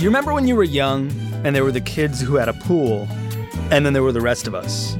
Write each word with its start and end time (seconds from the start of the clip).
You 0.00 0.08
remember 0.08 0.32
when 0.32 0.48
you 0.48 0.56
were 0.56 0.64
young 0.64 1.12
and 1.44 1.54
there 1.54 1.62
were 1.62 1.72
the 1.72 1.80
kids 1.82 2.22
who 2.22 2.36
had 2.36 2.48
a 2.48 2.54
pool, 2.54 3.06
and 3.70 3.84
then 3.84 3.92
there 3.92 4.02
were 4.02 4.12
the 4.12 4.20
rest 4.22 4.46
of 4.46 4.54
us? 4.54 4.96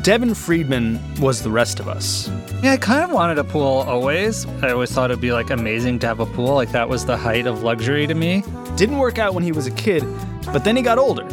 Devin 0.00 0.34
Friedman 0.34 0.98
was 1.20 1.42
the 1.42 1.50
rest 1.50 1.78
of 1.78 1.86
us. 1.86 2.30
Yeah, 2.62 2.72
I 2.72 2.78
kind 2.78 3.04
of 3.04 3.12
wanted 3.12 3.36
a 3.36 3.44
pool 3.44 3.84
always. 3.86 4.46
I 4.62 4.70
always 4.70 4.90
thought 4.90 5.10
it'd 5.10 5.20
be 5.20 5.34
like 5.34 5.50
amazing 5.50 5.98
to 5.98 6.06
have 6.06 6.20
a 6.20 6.24
pool. 6.24 6.54
Like 6.54 6.72
that 6.72 6.88
was 6.88 7.04
the 7.04 7.14
height 7.14 7.46
of 7.46 7.62
luxury 7.62 8.06
to 8.06 8.14
me. 8.14 8.42
Didn't 8.76 8.96
work 8.96 9.18
out 9.18 9.34
when 9.34 9.44
he 9.44 9.52
was 9.52 9.66
a 9.66 9.70
kid, 9.70 10.02
but 10.46 10.64
then 10.64 10.76
he 10.76 10.82
got 10.82 10.96
older. 10.96 11.26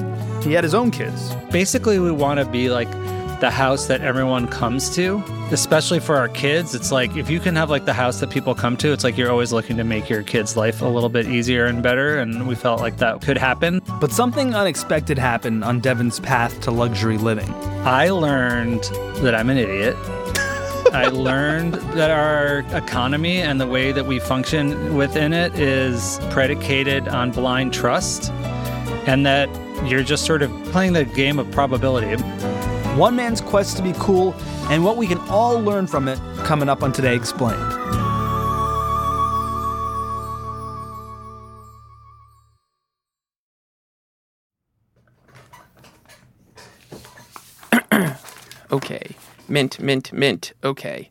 He 0.44 0.52
had 0.52 0.66
his 0.66 0.74
own 0.74 0.92
kids. 0.92 1.34
Basically, 1.52 2.00
we 2.00 2.12
want 2.12 2.42
to 2.42 2.46
be 2.46 2.70
like 2.70 2.92
the 3.40 3.50
house 3.50 3.88
that 3.88 4.02
everyone 4.02 4.46
comes 4.50 4.94
to, 4.98 5.24
especially 5.52 6.00
for 6.00 6.16
our 6.16 6.30
kids. 6.30 6.76
It's 6.76 6.92
like 6.92 7.16
if 7.16 7.30
you 7.30 7.40
can 7.40 7.56
have 7.56 7.70
like 7.70 7.86
the 7.86 7.94
house 7.94 8.20
that 8.20 8.30
people 8.30 8.54
come 8.54 8.78
to, 8.78 8.92
it's 8.92 9.04
like 9.04 9.18
you're 9.18 9.32
always 9.32 9.52
looking 9.52 9.78
to 9.78 9.84
make 9.84 10.10
your 10.10 10.24
kids' 10.24 10.56
life 10.56 10.82
a 10.82 10.86
little 10.86 11.10
bit 11.10 11.28
easier 11.28 11.66
and 11.66 11.82
better. 11.82 12.20
And 12.20 12.48
we 12.48 12.56
felt 12.56 12.82
like 12.82 12.98
that 12.98 13.22
could 13.22 13.38
happen. 13.38 13.82
But 14.00 14.12
something 14.12 14.54
unexpected 14.54 15.18
happened 15.18 15.64
on 15.64 15.80
Devin's 15.80 16.20
path 16.20 16.60
to 16.62 16.72
luxury 16.72 17.18
living. 17.18 17.50
I 17.84 18.10
learned 18.10 18.84
that 19.24 19.36
I'm 19.36 19.50
an 19.50 19.58
idiot. 19.58 19.96
I 20.94 21.08
learned 21.12 21.76
that 21.96 22.12
our 22.12 22.60
economy 22.78 23.42
and 23.42 23.60
the 23.60 23.68
way 23.68 23.92
that 23.92 24.06
we 24.06 24.20
function 24.20 24.96
within 24.96 25.34
it 25.34 25.58
is 25.60 26.20
predicated 26.30 27.08
on 27.08 27.32
blind 27.32 27.74
trust, 27.74 28.32
and 29.08 29.26
that 29.26 29.50
you're 29.86 30.04
just 30.04 30.26
sort 30.26 30.42
of 30.42 30.52
playing 30.66 30.94
the 30.94 31.06
game 31.06 31.40
of 31.40 31.50
probability. 31.52 32.22
One 32.98 33.16
man's 33.16 33.42
quest 33.42 33.78
to 33.78 33.84
be 33.84 33.94
cool, 34.00 34.34
and 34.70 34.84
what 34.84 34.98
we 34.98 35.08
can 35.08 35.20
all 35.30 35.60
learn 35.60 35.88
from 35.88 36.08
it 36.08 36.20
coming 36.44 36.70
up 36.70 36.84
on 36.84 36.92
Today 36.92 37.16
Explained. 37.16 37.74
Okay. 48.72 49.16
Mint, 49.48 49.80
mint, 49.80 50.14
mint. 50.14 50.54
Okay. 50.64 51.10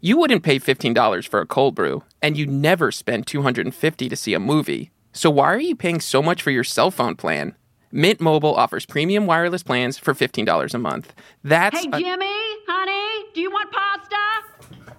You 0.00 0.16
wouldn't 0.16 0.44
pay 0.44 0.60
$15 0.60 1.26
for 1.28 1.40
a 1.40 1.46
cold 1.46 1.74
brew, 1.74 2.04
and 2.20 2.36
you 2.36 2.46
never 2.46 2.92
spend 2.92 3.26
250 3.26 4.08
to 4.08 4.16
see 4.16 4.34
a 4.34 4.38
movie. 4.40 4.90
So 5.12 5.28
why 5.28 5.52
are 5.52 5.60
you 5.60 5.74
paying 5.74 6.00
so 6.00 6.22
much 6.22 6.40
for 6.42 6.50
your 6.50 6.64
cell 6.64 6.90
phone 6.90 7.16
plan? 7.16 7.56
Mint 7.92 8.20
Mobile 8.20 8.54
offers 8.54 8.86
premium 8.86 9.26
wireless 9.26 9.62
plans 9.62 9.98
for 9.98 10.14
$15 10.14 10.74
a 10.74 10.78
month. 10.78 11.12
That's 11.44 11.78
Hey, 11.78 11.88
a- 11.92 11.98
Jimmy, 11.98 12.40
honey, 12.66 13.26
do 13.34 13.40
you 13.42 13.50
want 13.50 13.70
pasta? 13.70 14.16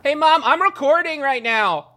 Hey 0.03 0.15
mom, 0.15 0.41
I'm 0.45 0.61
recording 0.61 1.21
right 1.21 1.41
now. 1.43 1.87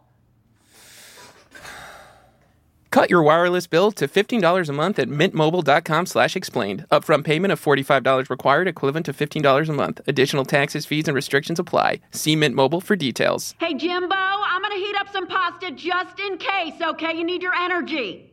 Cut 2.92 3.10
your 3.10 3.22
wireless 3.22 3.66
bill 3.66 3.92
to 3.92 4.08
$15 4.08 4.68
a 4.68 4.72
month 4.72 4.98
at 4.98 5.08
mintmobile.com 5.08 6.06
slash 6.06 6.34
explained. 6.34 6.86
Upfront 6.90 7.24
payment 7.24 7.52
of 7.52 7.60
$45 7.60 8.30
required, 8.30 8.68
equivalent 8.68 9.04
to 9.06 9.12
$15 9.12 9.68
a 9.68 9.72
month. 9.72 10.00
Additional 10.06 10.46
taxes, 10.46 10.86
fees, 10.86 11.06
and 11.06 11.14
restrictions 11.14 11.58
apply. 11.58 12.00
See 12.12 12.36
Mint 12.36 12.54
Mobile 12.54 12.80
for 12.80 12.96
details. 12.96 13.54
Hey, 13.60 13.74
Jimbo, 13.74 14.14
I'm 14.14 14.62
gonna 14.62 14.76
heat 14.76 14.96
up 14.98 15.12
some 15.12 15.26
pasta 15.26 15.72
just 15.72 16.18
in 16.20 16.38
case, 16.38 16.80
okay? 16.80 17.14
You 17.18 17.24
need 17.24 17.42
your 17.42 17.54
energy. 17.54 18.32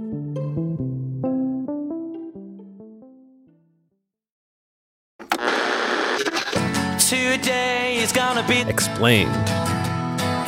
Today 7.31 7.99
is 7.99 8.11
gonna 8.11 8.45
be 8.45 8.59
Explained. 8.69 9.33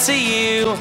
to 0.01 0.13
you. 0.13 0.77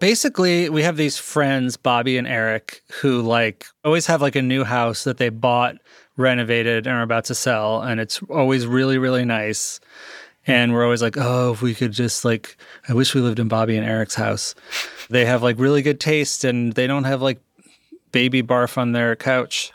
Basically, 0.00 0.68
we 0.68 0.82
have 0.82 0.96
these 0.96 1.16
friends, 1.16 1.76
Bobby 1.76 2.18
and 2.18 2.26
Eric, 2.26 2.82
who 3.00 3.22
like 3.22 3.64
always 3.84 4.06
have 4.06 4.20
like 4.20 4.34
a 4.34 4.42
new 4.42 4.64
house 4.64 5.04
that 5.04 5.18
they 5.18 5.28
bought, 5.28 5.76
renovated, 6.16 6.88
and 6.88 6.96
are 6.96 7.02
about 7.02 7.26
to 7.26 7.34
sell. 7.36 7.80
And 7.80 8.00
it's 8.00 8.20
always 8.28 8.66
really, 8.66 8.98
really 8.98 9.24
nice. 9.24 9.78
And 10.48 10.72
we're 10.72 10.82
always 10.82 11.00
like, 11.00 11.16
oh, 11.16 11.52
if 11.52 11.62
we 11.62 11.72
could 11.72 11.92
just 11.92 12.24
like, 12.24 12.56
I 12.88 12.92
wish 12.92 13.14
we 13.14 13.20
lived 13.20 13.38
in 13.38 13.46
Bobby 13.46 13.76
and 13.76 13.86
Eric's 13.86 14.16
house. 14.16 14.56
They 15.10 15.26
have 15.26 15.44
like 15.44 15.60
really 15.60 15.80
good 15.80 16.00
taste 16.00 16.42
and 16.42 16.72
they 16.72 16.88
don't 16.88 17.04
have 17.04 17.22
like 17.22 17.40
baby 18.10 18.42
barf 18.42 18.78
on 18.78 18.90
their 18.90 19.14
couch. 19.14 19.70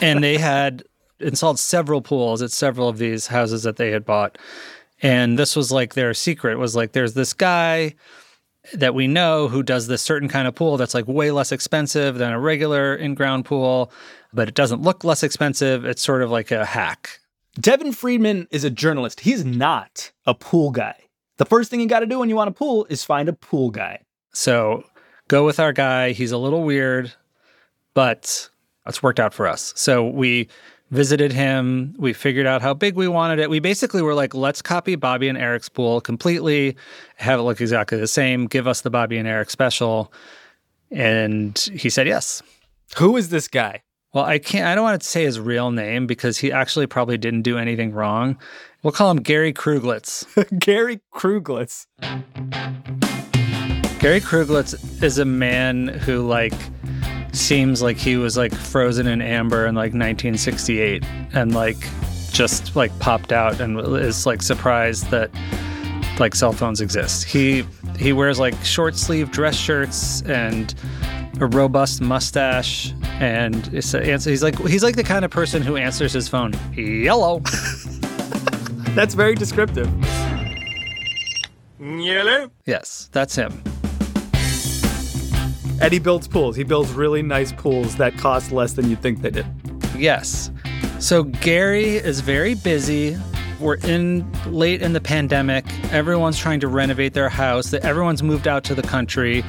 And 0.00 0.24
they 0.24 0.38
had 0.38 0.84
installed 1.20 1.58
several 1.58 2.02
pools 2.02 2.42
at 2.42 2.50
several 2.50 2.88
of 2.88 2.98
these 2.98 3.28
houses 3.28 3.62
that 3.62 3.76
they 3.76 3.90
had 3.90 4.04
bought. 4.04 4.38
And 5.02 5.38
this 5.38 5.56
was 5.56 5.72
like 5.72 5.94
their 5.94 6.12
secret 6.14 6.58
was 6.58 6.76
like, 6.76 6.92
there's 6.92 7.14
this 7.14 7.32
guy 7.32 7.94
that 8.74 8.94
we 8.94 9.06
know 9.06 9.48
who 9.48 9.62
does 9.62 9.86
this 9.86 10.02
certain 10.02 10.28
kind 10.28 10.46
of 10.46 10.54
pool 10.54 10.76
that's 10.76 10.94
like 10.94 11.08
way 11.08 11.30
less 11.30 11.50
expensive 11.52 12.18
than 12.18 12.32
a 12.32 12.38
regular 12.38 12.94
in-ground 12.94 13.44
pool, 13.46 13.90
but 14.32 14.48
it 14.48 14.54
doesn't 14.54 14.82
look 14.82 15.02
less 15.02 15.22
expensive. 15.22 15.84
It's 15.84 16.02
sort 16.02 16.22
of 16.22 16.30
like 16.30 16.50
a 16.50 16.66
hack. 16.66 17.20
Devin 17.58 17.92
Friedman 17.92 18.46
is 18.50 18.62
a 18.64 18.70
journalist. 18.70 19.20
He's 19.20 19.44
not 19.44 20.12
a 20.26 20.34
pool 20.34 20.70
guy. 20.70 20.94
The 21.38 21.46
first 21.46 21.70
thing 21.70 21.80
you 21.80 21.86
got 21.86 22.00
to 22.00 22.06
do 22.06 22.18
when 22.18 22.28
you 22.28 22.36
want 22.36 22.50
a 22.50 22.52
pool 22.52 22.86
is 22.90 23.02
find 23.02 23.28
a 23.28 23.32
pool 23.32 23.70
guy. 23.70 24.02
So 24.32 24.84
go 25.28 25.46
with 25.46 25.58
our 25.58 25.72
guy. 25.72 26.12
He's 26.12 26.32
a 26.32 26.38
little 26.38 26.62
weird, 26.62 27.12
but 27.94 28.50
it's 28.86 29.02
worked 29.02 29.18
out 29.18 29.32
for 29.32 29.48
us. 29.48 29.72
So 29.74 30.06
we 30.06 30.48
visited 30.90 31.32
him. 31.32 31.94
We 31.98 32.12
figured 32.12 32.46
out 32.46 32.62
how 32.62 32.74
big 32.74 32.94
we 32.94 33.08
wanted 33.08 33.38
it. 33.38 33.48
We 33.48 33.60
basically 33.60 34.02
were 34.02 34.14
like, 34.14 34.34
let's 34.34 34.60
copy 34.60 34.96
Bobby 34.96 35.28
and 35.28 35.38
Eric's 35.38 35.68
pool 35.68 36.00
completely, 36.00 36.76
have 37.16 37.38
it 37.38 37.42
look 37.42 37.60
exactly 37.60 37.98
the 37.98 38.08
same, 38.08 38.46
give 38.46 38.66
us 38.66 38.80
the 38.80 38.90
Bobby 38.90 39.16
and 39.16 39.28
Eric 39.28 39.50
special. 39.50 40.12
And 40.90 41.56
he 41.72 41.90
said 41.90 42.06
yes. 42.06 42.42
Who 42.96 43.16
is 43.16 43.28
this 43.28 43.46
guy? 43.46 43.82
Well, 44.12 44.24
I 44.24 44.40
can't, 44.40 44.66
I 44.66 44.74
don't 44.74 44.82
want 44.82 45.00
to 45.00 45.06
say 45.06 45.22
his 45.24 45.38
real 45.38 45.70
name 45.70 46.08
because 46.08 46.38
he 46.38 46.50
actually 46.50 46.88
probably 46.88 47.16
didn't 47.16 47.42
do 47.42 47.56
anything 47.56 47.92
wrong. 47.92 48.36
We'll 48.82 48.92
call 48.92 49.12
him 49.12 49.18
Gary 49.18 49.52
Kruglitz. 49.52 50.26
Gary 50.58 51.00
Kruglitz. 51.14 51.86
Gary 54.00 54.20
Kruglitz 54.20 55.02
is 55.02 55.18
a 55.18 55.24
man 55.24 55.86
who, 55.88 56.26
like, 56.26 56.54
seems 57.34 57.82
like 57.82 57.96
he 57.96 58.16
was 58.16 58.36
like 58.36 58.52
frozen 58.54 59.06
in 59.06 59.20
amber 59.22 59.66
in 59.66 59.74
like 59.74 59.92
1968 59.92 61.04
and 61.32 61.54
like 61.54 61.76
just 62.32 62.76
like 62.76 62.96
popped 62.98 63.32
out 63.32 63.60
and 63.60 63.78
is 63.96 64.26
like 64.26 64.42
surprised 64.42 65.10
that 65.10 65.30
like 66.18 66.34
cell 66.34 66.52
phones 66.52 66.80
exist. 66.80 67.24
He 67.24 67.64
he 67.98 68.12
wears 68.12 68.38
like 68.38 68.54
short 68.64 68.96
sleeve 68.96 69.30
dress 69.30 69.56
shirts 69.56 70.22
and 70.22 70.74
a 71.40 71.46
robust 71.46 72.00
mustache 72.00 72.92
and 73.20 73.68
it's 73.72 73.94
a, 73.94 74.02
he's 74.04 74.42
like 74.42 74.58
he's 74.66 74.82
like 74.82 74.96
the 74.96 75.04
kind 75.04 75.24
of 75.24 75.30
person 75.30 75.62
who 75.62 75.76
answers 75.76 76.12
his 76.12 76.28
phone 76.28 76.52
yellow. 76.74 77.40
That's 78.94 79.14
very 79.14 79.34
descriptive. 79.34 79.88
Yellow? 81.80 82.50
yes, 82.66 83.08
that's 83.12 83.34
him. 83.34 83.62
Eddie 85.80 85.98
builds 85.98 86.28
pools. 86.28 86.56
He 86.56 86.62
builds 86.62 86.92
really 86.92 87.22
nice 87.22 87.52
pools 87.52 87.96
that 87.96 88.16
cost 88.18 88.52
less 88.52 88.74
than 88.74 88.90
you'd 88.90 89.00
think 89.00 89.22
they 89.22 89.30
did. 89.30 89.46
Yes. 89.96 90.50
So 90.98 91.22
Gary 91.22 91.96
is 91.96 92.20
very 92.20 92.54
busy. 92.54 93.16
We're 93.58 93.76
in 93.76 94.30
late 94.46 94.82
in 94.82 94.92
the 94.92 95.00
pandemic. 95.00 95.64
Everyone's 95.90 96.38
trying 96.38 96.60
to 96.60 96.68
renovate 96.68 97.14
their 97.14 97.30
house. 97.30 97.72
Everyone's 97.72 98.22
moved 98.22 98.46
out 98.46 98.62
to 98.64 98.74
the 98.74 98.82
country 98.82 99.42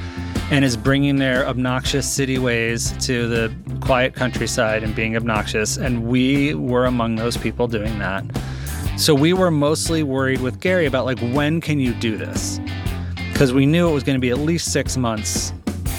and 0.50 0.64
is 0.64 0.76
bringing 0.76 1.16
their 1.16 1.46
obnoxious 1.46 2.10
city 2.10 2.38
ways 2.38 2.92
to 3.06 3.28
the 3.28 3.54
quiet 3.80 4.14
countryside 4.14 4.82
and 4.82 4.94
being 4.94 5.16
obnoxious. 5.16 5.76
And 5.76 6.06
we 6.06 6.54
were 6.54 6.86
among 6.86 7.16
those 7.16 7.36
people 7.36 7.68
doing 7.68 7.98
that. 7.98 8.24
So 8.96 9.14
we 9.14 9.34
were 9.34 9.50
mostly 9.50 10.02
worried 10.02 10.40
with 10.40 10.60
Gary 10.60 10.86
about 10.86 11.04
like 11.04 11.18
when 11.20 11.60
can 11.60 11.78
you 11.78 11.92
do 11.94 12.16
this? 12.16 12.58
Because 13.32 13.52
we 13.52 13.66
knew 13.66 13.88
it 13.88 13.92
was 13.92 14.02
going 14.02 14.16
to 14.16 14.20
be 14.20 14.30
at 14.30 14.38
least 14.38 14.72
six 14.72 14.96
months. 14.96 15.52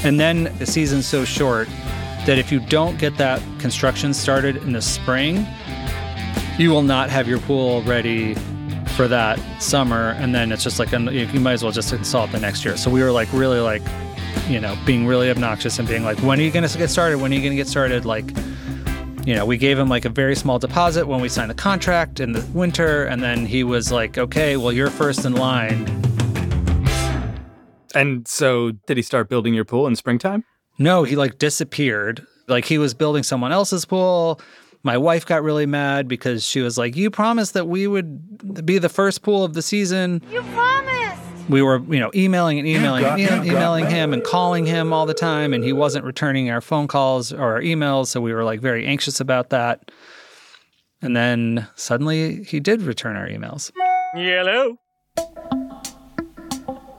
And 0.03 0.19
then 0.19 0.53
the 0.57 0.65
season's 0.65 1.05
so 1.05 1.23
short 1.25 1.67
that 2.25 2.37
if 2.37 2.51
you 2.51 2.59
don't 2.59 2.97
get 2.97 3.17
that 3.17 3.41
construction 3.59 4.13
started 4.13 4.57
in 4.57 4.73
the 4.73 4.81
spring, 4.81 5.45
you 6.57 6.69
will 6.69 6.83
not 6.83 7.09
have 7.09 7.27
your 7.27 7.39
pool 7.39 7.81
ready 7.83 8.35
for 8.95 9.07
that 9.07 9.39
summer. 9.61 10.11
And 10.17 10.35
then 10.35 10.51
it's 10.51 10.63
just 10.63 10.77
like, 10.77 10.91
you 10.91 11.39
might 11.39 11.53
as 11.53 11.63
well 11.63 11.71
just 11.71 11.91
install 11.93 12.25
it 12.25 12.31
the 12.31 12.39
next 12.39 12.63
year. 12.63 12.77
So 12.77 12.91
we 12.91 13.01
were 13.01 13.11
like, 13.11 13.31
really 13.33 13.59
like, 13.59 13.81
you 14.47 14.59
know, 14.59 14.77
being 14.85 15.07
really 15.07 15.29
obnoxious 15.29 15.79
and 15.79 15.87
being 15.87 16.03
like, 16.03 16.19
when 16.19 16.39
are 16.39 16.43
you 16.43 16.51
going 16.51 16.67
to 16.67 16.77
get 16.77 16.89
started? 16.89 17.19
When 17.19 17.31
are 17.31 17.35
you 17.35 17.41
going 17.41 17.53
to 17.53 17.57
get 17.57 17.67
started? 17.67 18.05
Like, 18.05 18.25
you 19.25 19.33
know, 19.35 19.45
we 19.45 19.57
gave 19.57 19.79
him 19.79 19.87
like 19.87 20.05
a 20.05 20.09
very 20.09 20.35
small 20.35 20.59
deposit 20.59 21.07
when 21.07 21.21
we 21.21 21.29
signed 21.29 21.49
the 21.49 21.55
contract 21.55 22.19
in 22.19 22.33
the 22.33 22.45
winter. 22.53 23.05
And 23.05 23.23
then 23.23 23.45
he 23.45 23.63
was 23.63 23.91
like, 23.91 24.17
okay, 24.17 24.57
well, 24.57 24.71
you're 24.71 24.89
first 24.89 25.23
in 25.25 25.33
line. 25.33 25.85
And 27.93 28.27
so, 28.27 28.71
did 28.87 28.97
he 28.97 29.03
start 29.03 29.29
building 29.29 29.53
your 29.53 29.65
pool 29.65 29.87
in 29.87 29.95
springtime? 29.95 30.43
No, 30.79 31.03
he 31.03 31.15
like 31.15 31.37
disappeared. 31.37 32.25
Like 32.47 32.65
he 32.65 32.77
was 32.77 32.93
building 32.93 33.23
someone 33.23 33.51
else's 33.51 33.85
pool. 33.85 34.41
My 34.83 34.97
wife 34.97 35.25
got 35.25 35.43
really 35.43 35.65
mad 35.65 36.07
because 36.07 36.45
she 36.45 36.59
was 36.61 36.77
like, 36.77 36.95
You 36.95 37.09
promised 37.09 37.53
that 37.53 37.67
we 37.67 37.87
would 37.87 38.65
be 38.65 38.79
the 38.79 38.89
first 38.89 39.21
pool 39.21 39.43
of 39.43 39.53
the 39.53 39.61
season. 39.61 40.21
You 40.31 40.41
promised! 40.41 41.21
We 41.49 41.61
were, 41.61 41.79
you 41.93 41.99
know, 41.99 42.09
emailing 42.15 42.57
and 42.57 42.67
emailing 42.67 43.03
and 43.03 43.19
e- 43.45 43.49
emailing 43.49 43.85
him 43.89 44.13
and 44.13 44.23
calling 44.23 44.65
him 44.65 44.93
all 44.93 45.05
the 45.05 45.13
time, 45.13 45.53
and 45.53 45.63
he 45.63 45.73
wasn't 45.73 46.05
returning 46.05 46.49
our 46.49 46.61
phone 46.61 46.87
calls 46.87 47.33
or 47.33 47.41
our 47.41 47.61
emails. 47.61 48.07
So 48.07 48.21
we 48.21 48.33
were 48.33 48.43
like 48.45 48.61
very 48.61 48.85
anxious 48.85 49.19
about 49.19 49.49
that. 49.49 49.91
And 51.01 51.17
then 51.17 51.67
suddenly 51.75 52.43
he 52.45 52.61
did 52.61 52.81
return 52.81 53.17
our 53.17 53.27
emails. 53.27 53.71
Hello. 54.13 54.77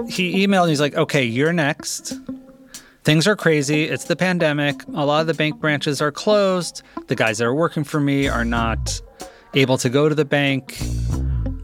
He 0.08 0.46
emailed 0.46 0.62
and 0.62 0.70
he's 0.70 0.80
like, 0.80 0.94
okay, 0.94 1.24
you're 1.24 1.52
next. 1.52 2.14
Things 3.04 3.26
are 3.26 3.36
crazy. 3.36 3.84
It's 3.84 4.04
the 4.04 4.16
pandemic. 4.16 4.82
A 4.94 5.04
lot 5.04 5.20
of 5.20 5.26
the 5.26 5.34
bank 5.34 5.60
branches 5.60 6.00
are 6.00 6.10
closed. 6.10 6.82
The 7.06 7.14
guys 7.14 7.38
that 7.38 7.44
are 7.44 7.54
working 7.54 7.84
for 7.84 8.00
me 8.00 8.28
are 8.28 8.44
not 8.44 9.00
able 9.52 9.76
to 9.78 9.90
go 9.90 10.08
to 10.08 10.14
the 10.14 10.24
bank. 10.24 10.78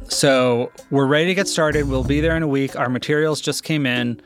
So 0.08 0.70
we're 0.90 1.06
ready 1.06 1.26
to 1.26 1.34
get 1.34 1.48
started. 1.48 1.88
We'll 1.88 2.04
be 2.04 2.20
there 2.20 2.36
in 2.36 2.42
a 2.42 2.48
week. 2.48 2.76
Our 2.76 2.88
materials 2.88 3.40
just 3.40 3.64
came 3.64 3.86
in. 3.86 4.20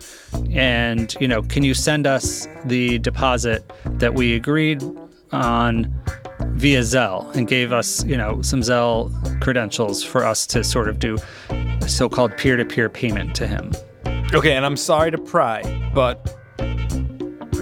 And, 0.51 1.15
you 1.21 1.29
know, 1.29 1.43
can 1.43 1.63
you 1.63 1.75
send 1.75 2.07
us 2.07 2.49
the 2.65 2.99
deposit 2.99 3.71
that 3.85 4.15
we 4.15 4.35
agreed 4.35 4.83
on 5.31 5.95
via 6.55 6.81
Zelle 6.81 7.33
and 7.35 7.47
gave 7.47 7.73
us, 7.73 8.05
you 8.05 8.17
know, 8.17 8.43
some 8.43 8.61
Zelle 8.61 9.13
credentials 9.41 10.03
for 10.03 10.25
us 10.25 10.47
to 10.49 10.65
sort 10.65 10.89
of 10.89 10.99
do 10.99 11.19
so 11.87 12.09
called 12.09 12.37
peer 12.37 12.57
to 12.57 12.65
peer 12.65 12.89
payment 12.89 13.35
to 13.37 13.47
him. 13.47 13.73
Okay, 14.32 14.56
and 14.56 14.65
I'm 14.67 14.76
sorry 14.76 15.11
to 15.11 15.19
pry, 15.19 15.62
but 15.94 16.37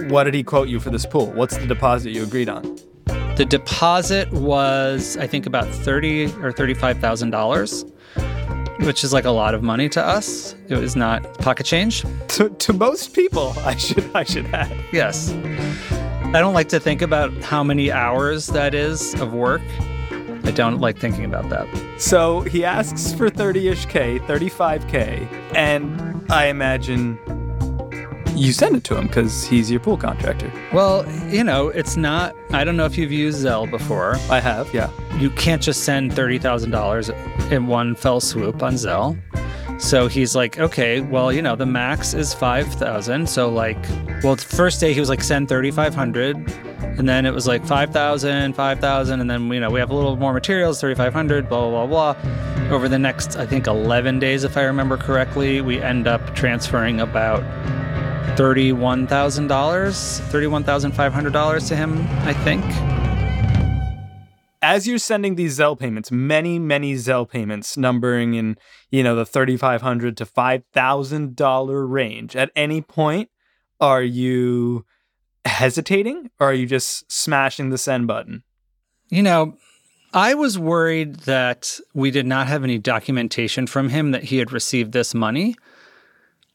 what 0.09 0.23
did 0.23 0.33
he 0.33 0.43
quote 0.43 0.67
you 0.69 0.79
for 0.79 0.89
this 0.89 1.05
pool? 1.05 1.27
What's 1.33 1.57
the 1.57 1.67
deposit 1.67 2.11
you 2.11 2.23
agreed 2.23 2.49
on? 2.49 2.77
The 3.35 3.45
deposit 3.47 4.31
was, 4.31 5.17
I 5.17 5.27
think, 5.27 5.45
about 5.45 5.67
thirty 5.67 6.25
or 6.41 6.51
thirty-five 6.51 6.99
thousand 6.99 7.31
dollars, 7.31 7.83
which 8.81 9.03
is 9.03 9.13
like 9.13 9.25
a 9.25 9.31
lot 9.31 9.53
of 9.53 9.63
money 9.63 9.89
to 9.89 10.03
us. 10.03 10.55
It 10.67 10.77
was 10.77 10.95
not 10.95 11.37
pocket 11.39 11.65
change. 11.65 12.03
To, 12.29 12.49
to 12.49 12.73
most 12.73 13.13
people, 13.13 13.53
I 13.59 13.75
should 13.75 14.09
I 14.15 14.23
should 14.23 14.45
add. 14.47 14.75
Yes, 14.91 15.31
I 15.31 16.39
don't 16.39 16.53
like 16.53 16.69
to 16.69 16.79
think 16.79 17.01
about 17.01 17.31
how 17.43 17.63
many 17.63 17.91
hours 17.91 18.47
that 18.47 18.73
is 18.73 19.13
of 19.21 19.33
work. 19.33 19.61
I 20.45 20.51
don't 20.51 20.79
like 20.79 20.97
thinking 20.99 21.25
about 21.25 21.49
that. 21.49 21.67
So 21.99 22.41
he 22.41 22.65
asks 22.65 23.13
for 23.13 23.29
30-ish 23.29 23.85
K, 23.85 24.19
35K, 24.19 25.55
and 25.55 26.02
I 26.33 26.47
imagine 26.47 27.19
you 28.35 28.53
send 28.53 28.75
it 28.75 28.83
to 28.85 28.97
him 28.97 29.05
because 29.05 29.45
he's 29.45 29.69
your 29.69 29.79
pool 29.79 29.97
contractor. 29.97 30.51
Well, 30.73 31.07
you 31.29 31.43
know, 31.43 31.67
it's 31.67 31.95
not. 31.95 32.35
I 32.49 32.63
don't 32.63 32.75
know 32.75 32.85
if 32.85 32.97
you've 32.97 33.11
used 33.11 33.45
Zelle 33.45 33.69
before. 33.69 34.15
I 34.31 34.39
have, 34.39 34.73
yeah. 34.73 34.89
You 35.19 35.29
can't 35.29 35.61
just 35.61 35.83
send 35.83 36.11
thirty 36.11 36.39
thousand 36.39 36.71
dollars 36.71 37.09
in 37.51 37.67
one 37.67 37.93
fell 37.93 38.19
swoop 38.19 38.63
on 38.63 38.73
Zelle. 38.73 39.15
So 39.79 40.07
he's 40.07 40.35
like, 40.35 40.57
okay, 40.57 41.01
well, 41.01 41.31
you 41.31 41.43
know, 41.43 41.55
the 41.55 41.67
max 41.67 42.15
is 42.15 42.33
five 42.33 42.65
thousand. 42.73 43.29
So 43.29 43.49
like, 43.49 43.77
well, 44.23 44.35
the 44.35 44.43
first 44.43 44.79
day 44.79 44.91
he 44.91 44.99
was 44.99 45.09
like, 45.09 45.21
send 45.21 45.47
thirty 45.47 45.69
five 45.69 45.93
hundred, 45.93 46.51
and 46.97 47.09
then 47.09 47.25
it 47.25 47.33
was 47.33 47.47
like 47.47 47.65
5,000, 47.65 48.53
5,000, 48.53 49.19
and 49.21 49.29
then 49.29 49.51
you 49.51 49.59
know 49.59 49.69
we 49.69 49.79
have 49.79 49.89
a 49.89 49.95
little 49.95 50.15
more 50.15 50.33
materials, 50.33 50.79
thirty 50.79 50.95
five 50.95 51.13
hundred, 51.13 51.49
blah 51.49 51.69
blah 51.69 51.85
blah 51.85 52.13
blah. 52.13 52.73
Over 52.73 52.87
the 52.87 52.99
next, 52.99 53.35
I 53.35 53.45
think, 53.45 53.67
eleven 53.67 54.19
days, 54.19 54.43
if 54.43 54.57
I 54.57 54.63
remember 54.63 54.97
correctly, 54.97 55.61
we 55.61 55.81
end 55.81 56.07
up 56.07 56.35
transferring 56.35 57.01
about 57.01 57.43
thirty-one 58.37 59.07
thousand 59.07 59.47
dollars, 59.47 60.19
thirty-one 60.31 60.63
thousand 60.63 60.91
five 60.93 61.13
hundred 61.13 61.33
dollars 61.33 61.67
to 61.69 61.75
him, 61.75 62.07
I 62.21 62.33
think. 62.33 62.63
As 64.61 64.87
you're 64.87 64.97
sending 64.97 65.35
these 65.35 65.59
Zelle 65.59 65.77
payments, 65.77 66.09
many, 66.09 66.57
many 66.57 66.93
Zelle 66.93 67.29
payments 67.29 67.75
numbering 67.75 68.33
in, 68.33 68.57
you 68.91 69.03
know, 69.03 69.13
the 69.13 69.25
3,500 69.25 70.15
to 70.15 70.25
$5,000 70.25 71.91
range, 71.91 72.35
at 72.37 72.49
any 72.55 72.81
point, 72.81 73.29
are 73.81 74.01
you 74.01 74.85
hesitating 75.45 76.29
or 76.39 76.49
are 76.49 76.53
you 76.53 76.65
just 76.65 77.11
smashing 77.11 77.69
the 77.69 77.77
send 77.77 78.07
button? 78.07 78.43
You 79.09 79.23
know, 79.23 79.57
I 80.13 80.35
was 80.35 80.59
worried 80.59 81.15
that 81.21 81.79
we 81.93 82.11
did 82.11 82.27
not 82.27 82.47
have 82.47 82.63
any 82.63 82.77
documentation 82.77 83.65
from 83.67 83.89
him 83.89 84.11
that 84.11 84.25
he 84.25 84.37
had 84.37 84.51
received 84.51 84.91
this 84.91 85.13
money, 85.13 85.55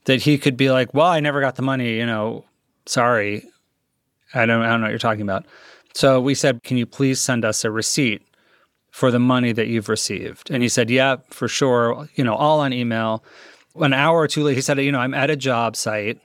that 0.05 0.23
he 0.23 0.39
could 0.39 0.57
be 0.57 0.71
like, 0.71 0.95
"Well, 0.95 1.07
I 1.07 1.21
never 1.21 1.41
got 1.41 1.57
the 1.57 1.63
money, 1.63 1.97
you 1.97 2.07
know, 2.07 2.45
sorry. 2.87 3.45
I 4.33 4.47
don't 4.47 4.63
I 4.63 4.69
don't 4.69 4.81
know 4.81 4.87
what 4.87 4.91
you're 4.91 4.99
talking 4.99 5.23
about." 5.23 5.45
So 5.93 6.21
we 6.21 6.35
said, 6.35 6.63
"Can 6.63 6.77
you 6.77 6.87
please 6.87 7.21
send 7.21 7.45
us 7.45 7.65
a 7.65 7.71
receipt 7.71 8.23
for 8.93 9.11
the 9.11 9.19
money 9.19 9.53
that 9.53 9.67
you've 9.67 9.89
received?" 9.89 10.51
And 10.51 10.63
he 10.63 10.69
said, 10.69 10.89
"Yeah, 10.89 11.17
for 11.31 11.49
sure, 11.49 12.09
you 12.15 12.23
know, 12.23 12.35
all 12.35 12.61
on 12.61 12.73
email." 12.73 13.25
An 13.77 13.93
hour 13.93 14.19
or 14.21 14.29
two 14.29 14.45
later, 14.45 14.57
he 14.57 14.61
said, 14.61 14.79
"You 14.79 14.93
know, 14.93 15.01
I'm 15.01 15.15
at 15.15 15.31
a 15.31 15.37
job 15.37 15.77
site. 15.77 16.21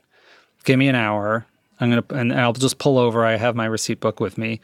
Give 0.64 0.78
me 0.78 0.88
an 0.88 0.94
hour. 0.94 1.46
I'm 1.84 2.02
to 2.02 2.14
and 2.14 2.32
I'll 2.32 2.52
just 2.52 2.78
pull 2.78 2.98
over. 2.98 3.24
I 3.24 3.36
have 3.36 3.54
my 3.54 3.66
receipt 3.66 4.00
book 4.00 4.20
with 4.20 4.38
me." 4.38 4.60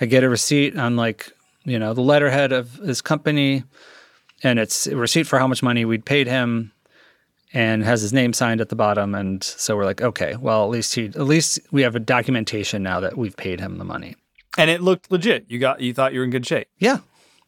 I 0.00 0.06
get 0.06 0.24
a 0.24 0.28
receipt 0.28 0.76
on 0.76 0.96
like, 0.96 1.30
you 1.64 1.78
know, 1.78 1.94
the 1.94 2.00
letterhead 2.00 2.50
of 2.50 2.74
his 2.74 3.00
company 3.00 3.62
and 4.42 4.58
it's 4.58 4.88
a 4.88 4.96
receipt 4.96 5.28
for 5.28 5.38
how 5.38 5.46
much 5.46 5.62
money 5.62 5.84
we'd 5.84 6.04
paid 6.04 6.26
him 6.26 6.72
and 7.54 7.84
has 7.84 8.02
his 8.02 8.12
name 8.12 8.32
signed 8.32 8.60
at 8.60 8.68
the 8.68 8.74
bottom 8.74 9.14
and 9.14 9.44
so 9.44 9.76
we're 9.76 9.84
like, 9.84 10.02
okay, 10.02 10.34
well, 10.36 10.64
at 10.64 10.70
least 10.70 10.94
he 10.96 11.04
at 11.06 11.20
least 11.20 11.60
we 11.70 11.82
have 11.82 11.94
a 11.94 12.00
documentation 12.00 12.82
now 12.82 12.98
that 12.98 13.16
we've 13.16 13.36
paid 13.36 13.60
him 13.60 13.78
the 13.78 13.84
money. 13.84 14.16
And 14.58 14.70
it 14.70 14.82
looked 14.82 15.12
legit. 15.12 15.46
You 15.48 15.60
got 15.60 15.80
you 15.80 15.94
thought 15.94 16.12
you 16.12 16.18
were 16.18 16.24
in 16.24 16.30
good 16.30 16.46
shape. 16.46 16.68
Yeah. 16.78 16.98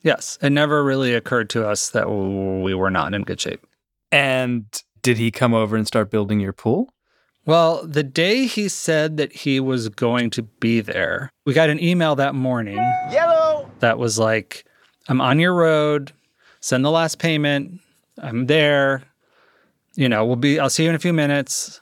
Yes. 0.02 0.38
It 0.40 0.50
never 0.50 0.84
really 0.84 1.14
occurred 1.14 1.50
to 1.50 1.67
us 1.67 1.90
that 1.90 2.08
we 2.08 2.72
were 2.75 2.90
not 2.90 3.14
in 3.14 3.22
good 3.22 3.40
shape. 3.40 3.67
And 4.12 4.67
did 5.02 5.17
he 5.17 5.32
come 5.32 5.55
over 5.55 5.76
and 5.76 5.87
start 5.88 6.10
building 6.10 6.38
your 6.38 6.52
pool? 6.52 6.93
Well, 7.46 7.87
the 7.87 8.02
day 8.02 8.46
he 8.46 8.69
said 8.69 9.19
that 9.19 9.32
he 9.32 9.61
was 9.61 9.88
going 9.91 10.31
to 10.31 10.43
be 10.43 10.81
there, 10.81 11.31
we 11.44 11.53
got 11.53 11.69
an 11.69 11.82
email 11.82 12.15
that 12.17 12.34
morning. 12.34 12.77
Yellow. 13.10 13.70
That 13.81 13.98
was 13.98 14.19
like, 14.19 14.65
I'm 15.08 15.20
on 15.20 15.39
your 15.39 15.55
road. 15.55 16.13
Send 16.60 16.84
the 16.84 16.91
last 16.91 17.19
payment. 17.19 17.81
I'm 18.19 18.46
there. 18.46 19.03
You 19.94 20.08
know, 20.08 20.24
we'll 20.24 20.36
be. 20.36 20.58
I'll 20.58 20.70
see 20.70 20.84
you 20.84 20.89
in 20.89 20.94
a 20.94 21.01
few 21.01 21.13
minutes. 21.13 21.81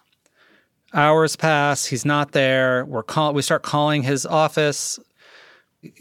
Hours 0.93 1.37
pass. 1.37 1.87
He's 1.87 2.05
not 2.05 2.33
there. 2.33 2.85
We're 2.87 3.05
call. 3.05 3.33
We 3.33 3.43
start 3.43 3.63
calling 3.63 4.03
his 4.03 4.27
office. 4.27 4.99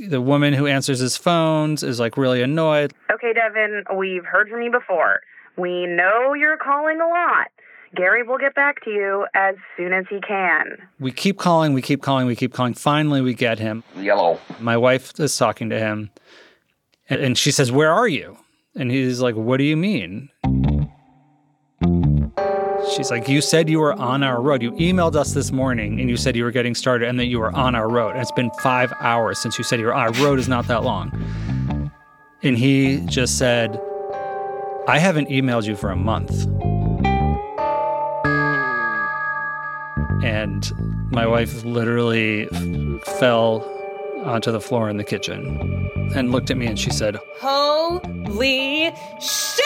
The 0.09 0.21
woman 0.21 0.53
who 0.53 0.67
answers 0.67 0.99
his 0.99 1.17
phones 1.17 1.83
is 1.83 1.99
like 1.99 2.17
really 2.17 2.41
annoyed. 2.41 2.93
Okay, 3.11 3.33
Devin, 3.33 3.83
we've 3.95 4.25
heard 4.25 4.49
from 4.49 4.61
you 4.61 4.71
before. 4.71 5.21
We 5.57 5.85
know 5.85 6.33
you're 6.33 6.57
calling 6.57 6.99
a 6.99 7.07
lot. 7.07 7.47
Gary 7.95 8.23
will 8.23 8.37
get 8.37 8.55
back 8.55 8.83
to 8.83 8.89
you 8.89 9.25
as 9.33 9.55
soon 9.75 9.93
as 9.93 10.05
he 10.09 10.19
can. 10.21 10.77
We 10.99 11.11
keep 11.11 11.37
calling. 11.37 11.73
We 11.73 11.81
keep 11.81 12.01
calling. 12.01 12.27
We 12.27 12.35
keep 12.35 12.53
calling. 12.53 12.73
Finally, 12.73 13.21
we 13.21 13.33
get 13.33 13.59
him. 13.59 13.83
Yellow. 13.97 14.39
My 14.59 14.77
wife 14.77 15.19
is 15.19 15.35
talking 15.37 15.69
to 15.69 15.79
him, 15.79 16.09
and, 17.09 17.21
and 17.21 17.37
she 17.37 17.51
says, 17.51 17.71
"Where 17.71 17.91
are 17.91 18.07
you?" 18.07 18.37
And 18.75 18.91
he's 18.91 19.19
like, 19.19 19.35
"What 19.35 19.57
do 19.57 19.63
you 19.63 19.75
mean?" 19.77 20.29
She's 22.95 23.09
like, 23.09 23.29
You 23.29 23.41
said 23.41 23.69
you 23.69 23.79
were 23.79 23.93
on 23.93 24.23
our 24.23 24.41
road. 24.41 24.61
You 24.61 24.71
emailed 24.73 25.15
us 25.15 25.33
this 25.33 25.51
morning 25.51 25.99
and 26.01 26.09
you 26.09 26.17
said 26.17 26.35
you 26.35 26.43
were 26.43 26.51
getting 26.51 26.75
started 26.75 27.07
and 27.07 27.19
that 27.19 27.27
you 27.27 27.39
were 27.39 27.53
on 27.55 27.73
our 27.75 27.87
road. 27.87 28.11
And 28.11 28.21
it's 28.21 28.31
been 28.31 28.51
five 28.61 28.91
hours 28.99 29.39
since 29.39 29.57
you 29.57 29.63
said 29.63 29.79
you 29.79 29.85
were 29.85 29.93
on 29.93 30.13
our 30.13 30.23
road 30.23 30.39
is 30.39 30.49
not 30.49 30.67
that 30.67 30.83
long. 30.83 31.91
And 32.43 32.57
he 32.57 33.01
just 33.05 33.37
said, 33.37 33.79
I 34.87 34.97
haven't 34.97 35.29
emailed 35.29 35.65
you 35.65 35.75
for 35.75 35.89
a 35.91 35.95
month. 35.95 36.47
And 40.23 41.11
my 41.11 41.25
wife 41.27 41.63
literally 41.63 42.47
f- 42.51 43.17
fell 43.19 43.67
onto 44.23 44.51
the 44.51 44.61
floor 44.61 44.89
in 44.89 44.97
the 44.97 45.03
kitchen 45.03 45.89
and 46.15 46.31
looked 46.31 46.51
at 46.51 46.57
me 46.57 46.67
and 46.67 46.79
she 46.79 46.91
said, 46.91 47.17
Holy 47.39 48.91
shit! 49.19 49.65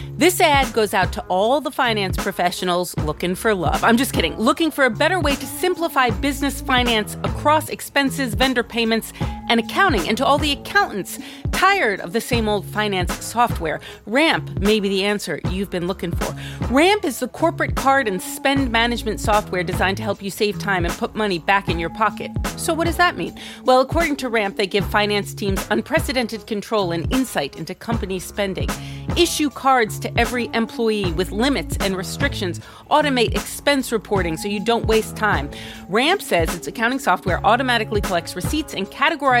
This 0.17 0.39
ad 0.41 0.73
goes 0.73 0.93
out 0.93 1.13
to 1.13 1.21
all 1.29 1.61
the 1.61 1.71
finance 1.71 2.17
professionals 2.17 2.95
looking 2.99 3.33
for 3.33 3.55
love. 3.55 3.83
I'm 3.83 3.97
just 3.97 4.13
kidding. 4.13 4.37
Looking 4.37 4.69
for 4.69 4.85
a 4.85 4.89
better 4.89 5.19
way 5.19 5.35
to 5.35 5.45
simplify 5.45 6.09
business 6.09 6.61
finance 6.61 7.15
across 7.23 7.69
expenses, 7.69 8.33
vendor 8.33 8.61
payments, 8.61 9.13
and 9.51 9.59
accounting, 9.59 10.07
and 10.07 10.17
to 10.17 10.25
all 10.25 10.37
the 10.37 10.53
accountants 10.53 11.19
tired 11.51 11.99
of 11.99 12.13
the 12.13 12.21
same 12.21 12.47
old 12.47 12.65
finance 12.65 13.13
software. 13.23 13.81
Ramp 14.05 14.61
may 14.61 14.79
be 14.79 14.87
the 14.87 15.03
answer 15.03 15.41
you've 15.49 15.69
been 15.69 15.87
looking 15.87 16.11
for. 16.15 16.33
Ramp 16.73 17.03
is 17.03 17.19
the 17.19 17.27
corporate 17.27 17.75
card 17.75 18.07
and 18.07 18.21
spend 18.21 18.71
management 18.71 19.19
software 19.19 19.61
designed 19.61 19.97
to 19.97 20.03
help 20.03 20.23
you 20.23 20.31
save 20.31 20.57
time 20.57 20.85
and 20.85 20.93
put 20.93 21.15
money 21.15 21.37
back 21.37 21.67
in 21.67 21.79
your 21.79 21.89
pocket. 21.89 22.31
So, 22.55 22.73
what 22.73 22.85
does 22.85 22.95
that 22.95 23.17
mean? 23.17 23.37
Well, 23.65 23.81
according 23.81 24.15
to 24.17 24.29
Ramp, 24.29 24.55
they 24.55 24.67
give 24.67 24.85
finance 24.85 25.33
teams 25.33 25.67
unprecedented 25.69 26.47
control 26.47 26.93
and 26.93 27.11
insight 27.11 27.57
into 27.57 27.75
company 27.75 28.19
spending, 28.19 28.69
issue 29.17 29.49
cards 29.49 29.99
to 29.99 30.17
every 30.17 30.49
employee 30.53 31.11
with 31.11 31.31
limits 31.31 31.75
and 31.81 31.97
restrictions, 31.97 32.61
automate 32.89 33.35
expense 33.35 33.91
reporting 33.91 34.37
so 34.37 34.47
you 34.47 34.63
don't 34.63 34.85
waste 34.85 35.17
time. 35.17 35.51
Ramp 35.89 36.21
says 36.21 36.55
its 36.55 36.67
accounting 36.67 36.99
software 36.99 37.45
automatically 37.45 37.99
collects 37.99 38.33
receipts 38.35 38.73
and 38.73 38.87
categorizes 38.87 39.40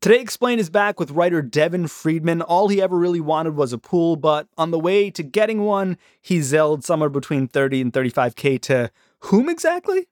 Today 0.00 0.20
Explained 0.20 0.60
is 0.60 0.70
back 0.70 0.98
with 0.98 1.10
writer 1.10 1.42
Devin 1.42 1.88
Friedman. 1.88 2.40
All 2.40 2.68
he 2.68 2.80
ever 2.80 2.96
really 2.96 3.20
wanted 3.20 3.54
was 3.54 3.74
a 3.74 3.78
pool, 3.78 4.16
but 4.16 4.48
on 4.56 4.70
the 4.70 4.78
way 4.78 5.10
to 5.10 5.22
getting 5.22 5.60
one, 5.60 5.98
he 6.22 6.40
zelled 6.40 6.84
somewhere 6.84 7.10
between 7.10 7.46
30 7.46 7.82
and 7.82 7.92
35k 7.92 8.60
to 8.62 8.90
whom 9.20 9.50
exactly? 9.50 10.08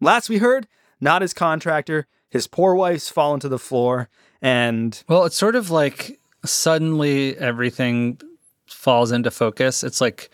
Last 0.00 0.28
we 0.28 0.38
heard, 0.38 0.66
not 1.00 1.22
his 1.22 1.32
contractor. 1.32 2.08
His 2.28 2.48
poor 2.48 2.74
wife's 2.74 3.08
fallen 3.08 3.38
to 3.38 3.48
the 3.48 3.58
floor, 3.58 4.08
and 4.42 5.00
Well, 5.08 5.24
it's 5.24 5.36
sort 5.36 5.54
of 5.54 5.70
like 5.70 6.18
suddenly 6.44 7.36
everything 7.38 8.20
falls 8.66 9.12
into 9.12 9.30
focus. 9.30 9.84
It's 9.84 10.00
like, 10.00 10.28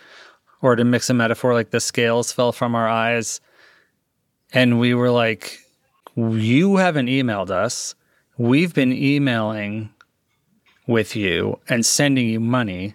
or 0.63 0.75
to 0.75 0.85
mix 0.85 1.11
a 1.11 1.15
metaphor, 1.15 1.53
like 1.53 1.71
the 1.71 1.81
scales 1.81 2.33
fell 2.33 2.53
from 2.53 2.75
our 2.75 2.89
eyes. 2.89 3.43
And 4.53 4.81
we 4.81 4.95
were 4.95 5.11
like, 5.11 5.61
You 6.29 6.77
haven't 6.77 7.07
emailed 7.07 7.51
us. 7.51 7.95
We've 8.37 8.75
been 8.75 8.93
emailing 8.93 9.91
with 10.87 11.17
you 11.17 11.59
and 11.69 11.87
sending 11.87 12.29
you 12.29 12.41
money. 12.41 12.95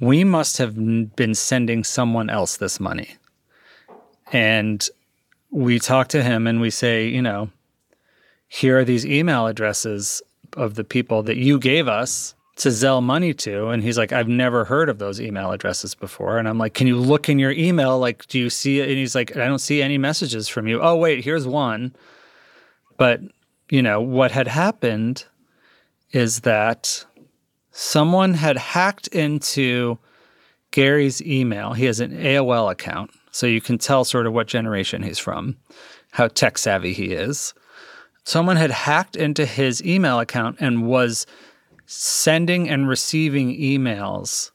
We 0.00 0.24
must 0.24 0.58
have 0.58 0.74
been 1.16 1.34
sending 1.34 1.84
someone 1.84 2.28
else 2.28 2.56
this 2.56 2.78
money. 2.78 3.16
And 4.32 4.86
we 5.50 5.78
talk 5.78 6.08
to 6.08 6.22
him 6.22 6.46
and 6.46 6.60
we 6.60 6.70
say, 6.70 7.08
you 7.08 7.22
know, 7.22 7.50
here 8.48 8.78
are 8.78 8.84
these 8.84 9.06
email 9.06 9.46
addresses 9.46 10.22
of 10.56 10.74
the 10.74 10.84
people 10.84 11.22
that 11.22 11.36
you 11.36 11.58
gave 11.58 11.88
us 11.88 12.34
to 12.56 12.68
Zelle 12.68 13.02
money 13.02 13.32
to. 13.32 13.68
And 13.68 13.82
he's 13.82 13.96
like, 13.96 14.12
I've 14.12 14.28
never 14.28 14.64
heard 14.64 14.88
of 14.88 14.98
those 14.98 15.20
email 15.20 15.52
addresses 15.52 15.94
before. 15.94 16.38
And 16.38 16.48
I'm 16.48 16.58
like, 16.58 16.74
Can 16.74 16.86
you 16.86 16.96
look 16.98 17.28
in 17.28 17.38
your 17.38 17.52
email? 17.52 17.98
Like, 17.98 18.26
do 18.26 18.38
you 18.38 18.50
see 18.50 18.80
it? 18.80 18.88
And 18.88 18.98
he's 18.98 19.14
like, 19.14 19.36
I 19.36 19.46
don't 19.46 19.60
see 19.60 19.82
any 19.82 19.98
messages 19.98 20.48
from 20.48 20.66
you. 20.66 20.80
Oh, 20.82 20.96
wait, 20.96 21.24
here's 21.24 21.46
one. 21.46 21.94
But, 23.00 23.20
you 23.70 23.80
know, 23.80 24.00
what 24.00 24.30
had 24.30 24.46
happened 24.46 25.24
is 26.12 26.40
that 26.40 27.06
someone 27.72 28.34
had 28.34 28.58
hacked 28.58 29.06
into 29.08 29.98
Gary's 30.70 31.22
email. 31.22 31.72
He 31.72 31.86
has 31.86 32.00
an 32.00 32.12
AOL 32.12 32.70
account. 32.70 33.10
So 33.30 33.46
you 33.46 33.62
can 33.62 33.78
tell 33.78 34.04
sort 34.04 34.26
of 34.26 34.34
what 34.34 34.48
generation 34.48 35.02
he's 35.02 35.18
from, 35.18 35.56
how 36.10 36.28
tech 36.28 36.58
savvy 36.58 36.92
he 36.92 37.12
is 37.12 37.54
someone 38.24 38.56
had 38.56 38.70
hacked 38.70 39.16
into 39.16 39.44
his 39.44 39.84
email 39.84 40.20
account 40.20 40.56
and 40.60 40.86
was 40.86 41.26
sending 41.86 42.68
and 42.68 42.88
receiving 42.88 43.56
emails 43.58 44.50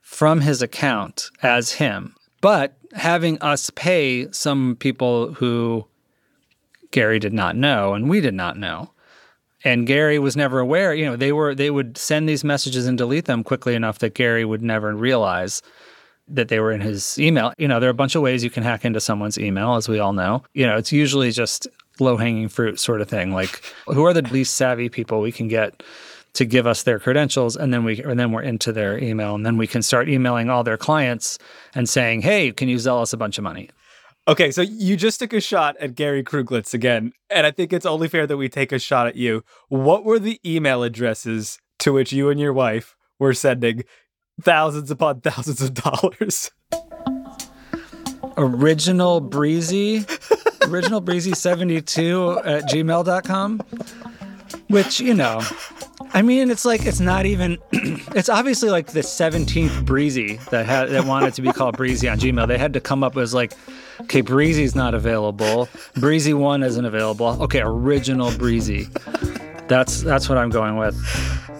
from 0.00 0.40
his 0.40 0.62
account 0.62 1.30
as 1.42 1.72
him, 1.72 2.14
but 2.40 2.76
having 2.94 3.38
us 3.40 3.70
pay 3.70 4.30
some 4.32 4.76
people 4.76 5.34
who 5.34 5.86
Gary 6.90 7.18
did 7.18 7.32
not 7.32 7.56
know 7.56 7.94
and 7.94 8.08
we 8.08 8.20
did 8.20 8.34
not 8.34 8.56
know. 8.56 8.90
And 9.64 9.86
Gary 9.86 10.18
was 10.18 10.36
never 10.36 10.60
aware, 10.60 10.94
you 10.94 11.04
know, 11.04 11.16
they 11.16 11.32
were 11.32 11.54
they 11.54 11.70
would 11.70 11.98
send 11.98 12.28
these 12.28 12.44
messages 12.44 12.86
and 12.86 12.96
delete 12.96 13.24
them 13.24 13.42
quickly 13.42 13.74
enough 13.74 13.98
that 13.98 14.14
Gary 14.14 14.44
would 14.44 14.62
never 14.62 14.94
realize 14.94 15.62
that 16.28 16.48
they 16.48 16.60
were 16.60 16.72
in 16.72 16.80
his 16.80 17.18
email. 17.18 17.52
You 17.58 17.68
know, 17.68 17.80
there 17.80 17.88
are 17.88 17.90
a 17.90 17.94
bunch 17.94 18.14
of 18.14 18.22
ways 18.22 18.44
you 18.44 18.50
can 18.50 18.62
hack 18.62 18.84
into 18.84 19.00
someone's 19.00 19.38
email, 19.38 19.74
as 19.74 19.88
we 19.88 19.98
all 19.98 20.12
know. 20.12 20.42
You 20.54 20.66
know, 20.66 20.76
it's 20.76 20.92
usually 20.92 21.30
just 21.30 21.66
low 22.00 22.16
hanging 22.16 22.48
fruit 22.48 22.78
sort 22.78 23.00
of 23.00 23.08
thing. 23.08 23.32
Like, 23.32 23.62
who 23.86 24.04
are 24.04 24.12
the 24.12 24.22
least 24.22 24.54
savvy 24.54 24.88
people 24.88 25.20
we 25.20 25.32
can 25.32 25.48
get 25.48 25.82
to 26.34 26.44
give 26.44 26.66
us 26.66 26.82
their 26.82 26.98
credentials, 26.98 27.56
and 27.56 27.72
then 27.72 27.84
we 27.84 28.02
and 28.02 28.20
then 28.20 28.32
we're 28.32 28.42
into 28.42 28.72
their 28.72 29.02
email, 29.02 29.34
and 29.34 29.44
then 29.44 29.56
we 29.56 29.66
can 29.66 29.82
start 29.82 30.08
emailing 30.08 30.50
all 30.50 30.62
their 30.62 30.76
clients 30.76 31.38
and 31.74 31.88
saying, 31.88 32.22
"Hey, 32.22 32.52
can 32.52 32.68
you 32.68 32.76
Zelle 32.76 33.02
us 33.02 33.12
a 33.12 33.16
bunch 33.16 33.38
of 33.38 33.44
money?" 33.44 33.70
Okay, 34.28 34.50
so 34.50 34.60
you 34.60 34.96
just 34.96 35.18
took 35.18 35.32
a 35.32 35.40
shot 35.40 35.76
at 35.78 35.94
Gary 35.94 36.22
Kruglitz 36.22 36.74
again, 36.74 37.12
and 37.30 37.46
I 37.46 37.50
think 37.50 37.72
it's 37.72 37.86
only 37.86 38.08
fair 38.08 38.26
that 38.26 38.36
we 38.36 38.50
take 38.50 38.72
a 38.72 38.78
shot 38.78 39.06
at 39.06 39.16
you. 39.16 39.42
What 39.68 40.04
were 40.04 40.18
the 40.18 40.38
email 40.44 40.82
addresses 40.82 41.58
to 41.78 41.92
which 41.92 42.12
you 42.12 42.28
and 42.28 42.38
your 42.38 42.52
wife 42.52 42.96
were 43.18 43.34
sending 43.34 43.84
thousands 44.40 44.90
upon 44.90 45.20
thousands 45.22 45.62
of 45.62 45.74
dollars. 45.74 46.50
Original 48.36 49.20
Breezy, 49.20 50.04
original 50.62 51.00
Breezy 51.00 51.32
72 51.32 52.40
at 52.44 52.64
gmail.com, 52.64 53.60
which, 54.68 55.00
you 55.00 55.14
know, 55.14 55.42
I 56.12 56.22
mean, 56.22 56.50
it's 56.50 56.64
like, 56.64 56.86
it's 56.86 57.00
not 57.00 57.26
even, 57.26 57.58
it's 57.72 58.28
obviously 58.28 58.70
like 58.70 58.88
the 58.88 59.00
17th 59.00 59.84
Breezy 59.84 60.36
that 60.50 60.66
had, 60.66 60.90
that 60.90 61.04
wanted 61.04 61.34
to 61.34 61.42
be 61.42 61.52
called 61.52 61.76
Breezy 61.76 62.08
on 62.08 62.18
Gmail. 62.18 62.48
They 62.48 62.58
had 62.58 62.72
to 62.74 62.80
come 62.80 63.04
up 63.04 63.14
with 63.14 63.32
like, 63.32 63.52
okay, 64.02 64.20
Breezy's 64.20 64.74
not 64.74 64.94
available. 64.94 65.68
Breezy 65.94 66.34
1 66.34 66.62
isn't 66.62 66.84
available. 66.84 67.42
Okay, 67.42 67.60
original 67.62 68.30
Breezy. 68.32 68.88
That's, 69.68 70.02
that's 70.02 70.28
what 70.28 70.38
I'm 70.38 70.50
going 70.50 70.76
with. 70.76 70.96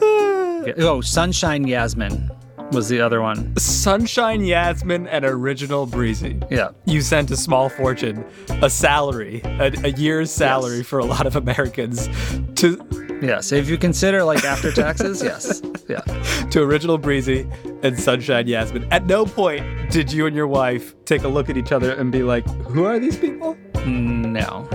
Oh, 0.78 1.00
Sunshine 1.00 1.66
Yasmin 1.66 2.30
was 2.72 2.88
the 2.88 3.00
other 3.00 3.22
one. 3.22 3.56
Sunshine 3.56 4.42
Yasmin 4.42 5.06
and 5.08 5.24
Original 5.24 5.86
Breezy. 5.86 6.40
Yeah. 6.50 6.70
You 6.84 7.00
sent 7.00 7.30
a 7.30 7.36
small 7.36 7.68
fortune, 7.68 8.24
a 8.62 8.68
salary, 8.68 9.40
a, 9.44 9.72
a 9.84 9.90
year's 9.90 10.30
salary 10.30 10.82
for 10.82 10.98
a 10.98 11.04
lot 11.04 11.26
of 11.26 11.36
Americans 11.36 12.08
to 12.56 12.76
Yes. 13.20 13.52
If 13.52 13.68
you 13.68 13.76
consider 13.76 14.22
like 14.22 14.44
after 14.44 14.72
taxes, 14.72 15.22
yes. 15.22 15.62
Yeah. 15.88 16.00
to 16.50 16.62
Original 16.62 16.98
Breezy 16.98 17.48
and 17.82 17.98
Sunshine 17.98 18.46
Yasmin. 18.46 18.86
At 18.92 19.06
no 19.06 19.26
point 19.26 19.90
did 19.90 20.12
you 20.12 20.26
and 20.26 20.36
your 20.36 20.46
wife 20.46 20.94
take 21.04 21.24
a 21.24 21.28
look 21.28 21.48
at 21.50 21.56
each 21.56 21.72
other 21.72 21.92
and 21.92 22.12
be 22.12 22.22
like, 22.22 22.48
"Who 22.66 22.84
are 22.84 22.98
these 22.98 23.16
people?" 23.16 23.56
No. 23.86 24.68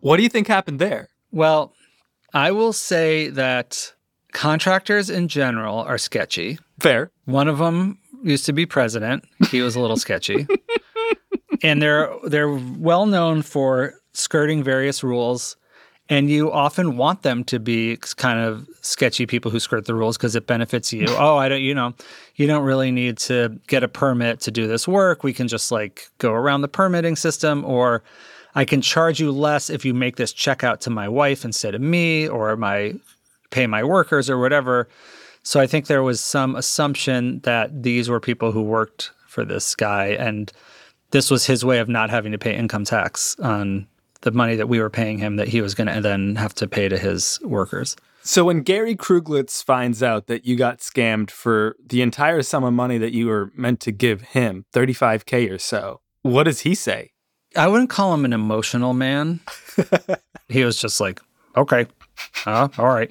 What 0.00 0.16
do 0.16 0.22
you 0.22 0.28
think 0.28 0.48
happened 0.48 0.78
there? 0.80 1.08
Well, 1.30 1.72
I 2.34 2.50
will 2.50 2.72
say 2.72 3.28
that 3.30 3.92
contractors 4.32 5.08
in 5.10 5.28
general 5.28 5.78
are 5.78 5.98
sketchy. 5.98 6.58
Fair. 6.80 7.10
One 7.24 7.48
of 7.48 7.58
them 7.58 7.98
used 8.22 8.46
to 8.46 8.52
be 8.52 8.66
president. 8.66 9.24
He 9.50 9.60
was 9.60 9.76
a 9.76 9.80
little 9.80 9.96
sketchy. 9.96 10.46
And 11.64 11.80
they're 11.80 12.12
they're 12.24 12.50
well 12.50 13.06
known 13.06 13.42
for 13.42 13.94
skirting 14.14 14.64
various 14.64 15.04
rules 15.04 15.56
and 16.12 16.28
you 16.28 16.52
often 16.52 16.98
want 16.98 17.22
them 17.22 17.42
to 17.42 17.58
be 17.58 17.96
kind 18.16 18.38
of 18.38 18.68
sketchy 18.82 19.24
people 19.24 19.50
who 19.50 19.58
skirt 19.58 19.86
the 19.86 19.94
rules 19.94 20.18
because 20.18 20.36
it 20.36 20.46
benefits 20.46 20.92
you. 20.92 21.06
oh, 21.08 21.38
I 21.38 21.48
don't 21.48 21.62
you 21.62 21.74
know, 21.74 21.94
you 22.36 22.46
don't 22.46 22.64
really 22.64 22.92
need 22.92 23.16
to 23.18 23.58
get 23.66 23.82
a 23.82 23.88
permit 23.88 24.38
to 24.40 24.50
do 24.50 24.66
this 24.66 24.86
work. 24.86 25.24
We 25.24 25.32
can 25.32 25.48
just 25.48 25.72
like 25.72 26.10
go 26.18 26.32
around 26.32 26.60
the 26.60 26.68
permitting 26.68 27.16
system 27.16 27.64
or 27.64 28.02
I 28.54 28.66
can 28.66 28.82
charge 28.82 29.20
you 29.20 29.32
less 29.32 29.70
if 29.70 29.86
you 29.86 29.94
make 29.94 30.16
this 30.16 30.34
check 30.34 30.62
out 30.62 30.82
to 30.82 30.90
my 30.90 31.08
wife 31.08 31.46
instead 31.46 31.74
of 31.74 31.80
me 31.80 32.28
or 32.28 32.58
my 32.58 32.92
pay 33.50 33.66
my 33.66 33.82
workers 33.82 34.28
or 34.28 34.38
whatever. 34.38 34.90
So 35.44 35.60
I 35.60 35.66
think 35.66 35.86
there 35.86 36.02
was 36.02 36.20
some 36.20 36.56
assumption 36.56 37.40
that 37.44 37.82
these 37.82 38.10
were 38.10 38.20
people 38.20 38.52
who 38.52 38.60
worked 38.60 39.12
for 39.28 39.46
this 39.46 39.74
guy 39.74 40.08
and 40.08 40.52
this 41.12 41.30
was 41.30 41.46
his 41.46 41.64
way 41.64 41.78
of 41.78 41.88
not 41.88 42.10
having 42.10 42.32
to 42.32 42.38
pay 42.38 42.54
income 42.54 42.84
tax 42.84 43.34
on 43.38 43.86
the 44.22 44.32
money 44.32 44.56
that 44.56 44.68
we 44.68 44.80
were 44.80 44.90
paying 44.90 45.18
him 45.18 45.36
that 45.36 45.48
he 45.48 45.60
was 45.60 45.74
going 45.74 45.88
to 45.88 46.00
then 46.00 46.36
have 46.36 46.54
to 46.54 46.66
pay 46.66 46.88
to 46.88 46.98
his 46.98 47.38
workers. 47.42 47.96
So 48.24 48.44
when 48.44 48.62
Gary 48.62 48.94
Kruglitz 48.94 49.64
finds 49.64 50.02
out 50.02 50.28
that 50.28 50.46
you 50.46 50.56
got 50.56 50.78
scammed 50.78 51.30
for 51.30 51.76
the 51.84 52.02
entire 52.02 52.42
sum 52.42 52.62
of 52.62 52.72
money 52.72 52.96
that 52.98 53.12
you 53.12 53.26
were 53.26 53.50
meant 53.56 53.80
to 53.80 53.92
give 53.92 54.22
him, 54.22 54.64
35k 54.72 55.50
or 55.50 55.58
so, 55.58 56.00
what 56.22 56.44
does 56.44 56.60
he 56.60 56.74
say? 56.74 57.10
I 57.56 57.66
wouldn't 57.66 57.90
call 57.90 58.14
him 58.14 58.24
an 58.24 58.32
emotional 58.32 58.94
man. 58.94 59.40
he 60.48 60.64
was 60.64 60.76
just 60.78 61.00
like, 61.00 61.20
okay, 61.56 61.86
uh, 62.46 62.68
all 62.78 62.88
right. 62.88 63.10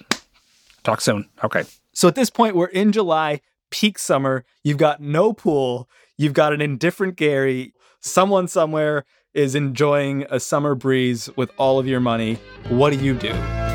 Talk 0.84 1.02
soon. 1.02 1.30
Okay. 1.44 1.64
So 1.94 2.08
at 2.08 2.16
this 2.16 2.30
point, 2.30 2.56
we're 2.56 2.68
in 2.68 2.92
July, 2.92 3.42
peak 3.70 4.00
summer. 4.00 4.46
You've 4.64 4.78
got 4.78 5.02
no 5.02 5.34
pool. 5.34 5.90
You've 6.18 6.34
got 6.34 6.54
an 6.54 6.62
indifferent 6.62 7.18
Gary. 7.18 7.74
Someone 8.04 8.48
somewhere 8.48 9.06
is 9.36 9.54
enjoying 9.54 10.26
a 10.32 10.40
summer 10.40 10.74
breeze 10.74 11.30
with 11.36 11.52
all 11.58 11.78
of 11.78 11.86
your 11.86 12.00
money. 12.00 12.40
What 12.68 12.92
do 12.92 12.98
you 12.98 13.14
do? 13.14 13.32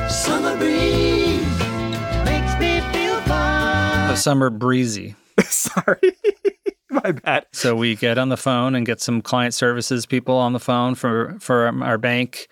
Summer 0.09 0.57
breeze 0.57 1.41
makes 2.25 2.59
me 2.59 2.81
feel 2.93 3.21
fine. 3.21 4.11
A 4.11 4.17
summer 4.17 4.51
breezy. 4.51 5.15
Sorry. 5.43 6.17
My 6.91 7.13
bad. 7.13 7.47
So 7.53 7.77
we 7.77 7.95
get 7.95 8.19
on 8.19 8.29
the 8.29 8.37
phone 8.37 8.75
and 8.75 8.85
get 8.85 9.01
some 9.01 9.23
client 9.23 9.55
services 9.55 10.07
people 10.07 10.37
on 10.37 10.53
the 10.53 10.61
phone 10.61 10.97
for 10.97 11.37
for 11.39 11.69
our 11.83 11.99
bank. 11.99 12.49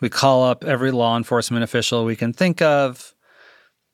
We 0.00 0.08
call 0.08 0.42
up 0.42 0.64
every 0.64 0.90
law 0.90 1.16
enforcement 1.16 1.62
official 1.62 2.04
we 2.04 2.16
can 2.16 2.32
think 2.32 2.60
of. 2.60 3.14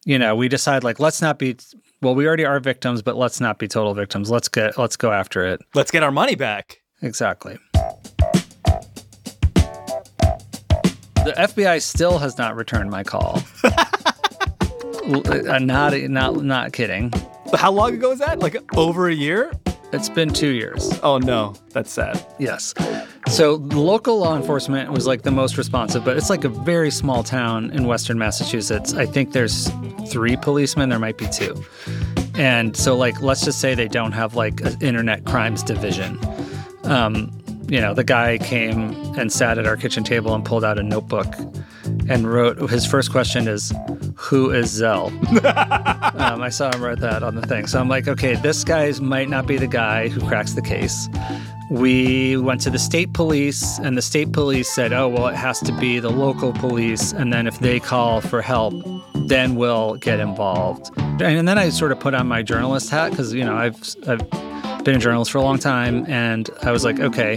You 0.06 0.18
know, 0.18 0.34
we 0.34 0.48
decide 0.48 0.84
like 0.84 0.98
let's 0.98 1.20
not 1.20 1.38
be 1.38 1.58
well, 2.00 2.14
we 2.14 2.26
already 2.26 2.46
are 2.46 2.60
victims, 2.60 3.02
but 3.02 3.16
let's 3.16 3.42
not 3.42 3.58
be 3.58 3.68
total 3.68 3.92
victims. 3.92 4.30
Let's 4.30 4.48
get 4.48 4.78
let's 4.78 4.96
go 4.96 5.12
after 5.12 5.44
it. 5.44 5.60
Let's 5.74 5.90
get 5.90 6.02
our 6.02 6.12
money 6.12 6.34
back. 6.34 6.80
Exactly. 7.02 7.58
The 11.24 11.34
FBI 11.36 11.82
still 11.82 12.18
has 12.18 12.38
not 12.38 12.56
returned 12.56 12.90
my 12.90 13.04
call. 13.04 13.42
L- 15.04 15.22
uh, 15.50 15.58
not 15.58 15.92
not 15.94 16.42
not 16.42 16.72
kidding. 16.72 17.12
How 17.54 17.70
long 17.70 17.94
ago 17.94 18.08
was 18.10 18.20
that? 18.20 18.38
Like 18.38 18.56
over 18.76 19.08
a 19.08 19.14
year? 19.14 19.52
It's 19.92 20.08
been 20.08 20.30
2 20.32 20.50
years. 20.50 20.98
Oh 21.02 21.18
no, 21.18 21.54
that's 21.72 21.92
sad. 21.92 22.24
Yes. 22.38 22.74
So 23.28 23.54
local 23.56 24.18
law 24.18 24.36
enforcement 24.36 24.92
was 24.92 25.06
like 25.06 25.22
the 25.22 25.32
most 25.32 25.58
responsive, 25.58 26.04
but 26.04 26.16
it's 26.16 26.30
like 26.30 26.44
a 26.44 26.48
very 26.48 26.90
small 26.92 27.22
town 27.24 27.70
in 27.72 27.86
western 27.86 28.16
Massachusetts. 28.16 28.94
I 28.94 29.04
think 29.04 29.32
there's 29.32 29.68
three 30.08 30.36
policemen, 30.36 30.88
there 30.90 30.98
might 31.00 31.18
be 31.18 31.26
two. 31.26 31.60
And 32.36 32.76
so 32.76 32.96
like 32.96 33.20
let's 33.20 33.44
just 33.44 33.60
say 33.60 33.74
they 33.74 33.88
don't 33.88 34.12
have 34.12 34.36
like 34.36 34.60
an 34.60 34.80
internet 34.80 35.26
crimes 35.26 35.62
division. 35.62 36.18
Um, 36.90 37.30
you 37.68 37.80
know, 37.80 37.94
the 37.94 38.02
guy 38.02 38.36
came 38.38 38.92
and 39.16 39.32
sat 39.32 39.56
at 39.56 39.64
our 39.64 39.76
kitchen 39.76 40.02
table 40.02 40.34
and 40.34 40.44
pulled 40.44 40.64
out 40.64 40.76
a 40.76 40.82
notebook 40.82 41.32
and 42.08 42.30
wrote 42.30 42.58
his 42.68 42.84
first 42.84 43.12
question 43.12 43.46
is 43.46 43.72
who 44.16 44.50
is 44.50 44.80
Zelle? 44.80 45.10
um, 46.20 46.42
I 46.42 46.48
saw 46.48 46.74
him 46.74 46.82
write 46.82 46.98
that 46.98 47.22
on 47.22 47.36
the 47.36 47.42
thing. 47.42 47.68
So 47.68 47.78
I'm 47.78 47.88
like, 47.88 48.08
okay, 48.08 48.34
this 48.34 48.64
guy 48.64 48.90
might 49.00 49.28
not 49.28 49.46
be 49.46 49.56
the 49.56 49.68
guy 49.68 50.08
who 50.08 50.20
cracks 50.26 50.54
the 50.54 50.62
case. 50.62 51.08
We 51.70 52.36
went 52.36 52.60
to 52.62 52.70
the 52.70 52.80
state 52.80 53.12
police, 53.12 53.78
and 53.78 53.96
the 53.96 54.02
state 54.02 54.32
police 54.32 54.68
said, 54.68 54.92
oh, 54.92 55.08
well, 55.08 55.28
it 55.28 55.36
has 55.36 55.60
to 55.60 55.72
be 55.78 56.00
the 56.00 56.10
local 56.10 56.52
police. 56.52 57.12
And 57.12 57.32
then 57.32 57.46
if 57.46 57.60
they 57.60 57.78
call 57.78 58.20
for 58.20 58.42
help, 58.42 58.74
then 59.14 59.54
we'll 59.54 59.94
get 59.94 60.18
involved. 60.18 60.90
And 61.20 61.46
then 61.46 61.58
I 61.58 61.68
sort 61.68 61.92
of 61.92 62.00
put 62.00 62.14
on 62.14 62.26
my 62.26 62.42
journalist 62.42 62.90
hat 62.90 63.10
because, 63.10 63.32
you 63.32 63.44
know, 63.44 63.54
I've, 63.54 63.76
I've 64.08 64.28
been 64.82 64.96
a 64.96 64.98
journalist 64.98 65.30
for 65.30 65.38
a 65.38 65.42
long 65.42 65.58
time. 65.58 66.04
And 66.08 66.48
I 66.62 66.72
was 66.72 66.84
like, 66.84 67.00
okay, 67.00 67.36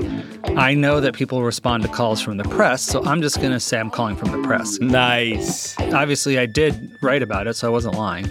I 0.55 0.73
know 0.73 0.99
that 0.99 1.13
people 1.13 1.43
respond 1.43 1.83
to 1.83 1.89
calls 1.89 2.21
from 2.21 2.37
the 2.37 2.43
press. 2.43 2.83
So 2.83 3.03
I'm 3.05 3.21
just 3.21 3.39
going 3.39 3.51
to 3.51 3.59
say 3.59 3.79
I'm 3.79 3.89
calling 3.89 4.15
from 4.15 4.31
the 4.31 4.47
press. 4.47 4.79
Nice. 4.79 5.79
Obviously, 5.79 6.39
I 6.39 6.45
did 6.45 6.97
write 7.01 7.21
about 7.21 7.47
it, 7.47 7.55
so 7.55 7.67
I 7.67 7.71
wasn't 7.71 7.95
lying. 7.95 8.27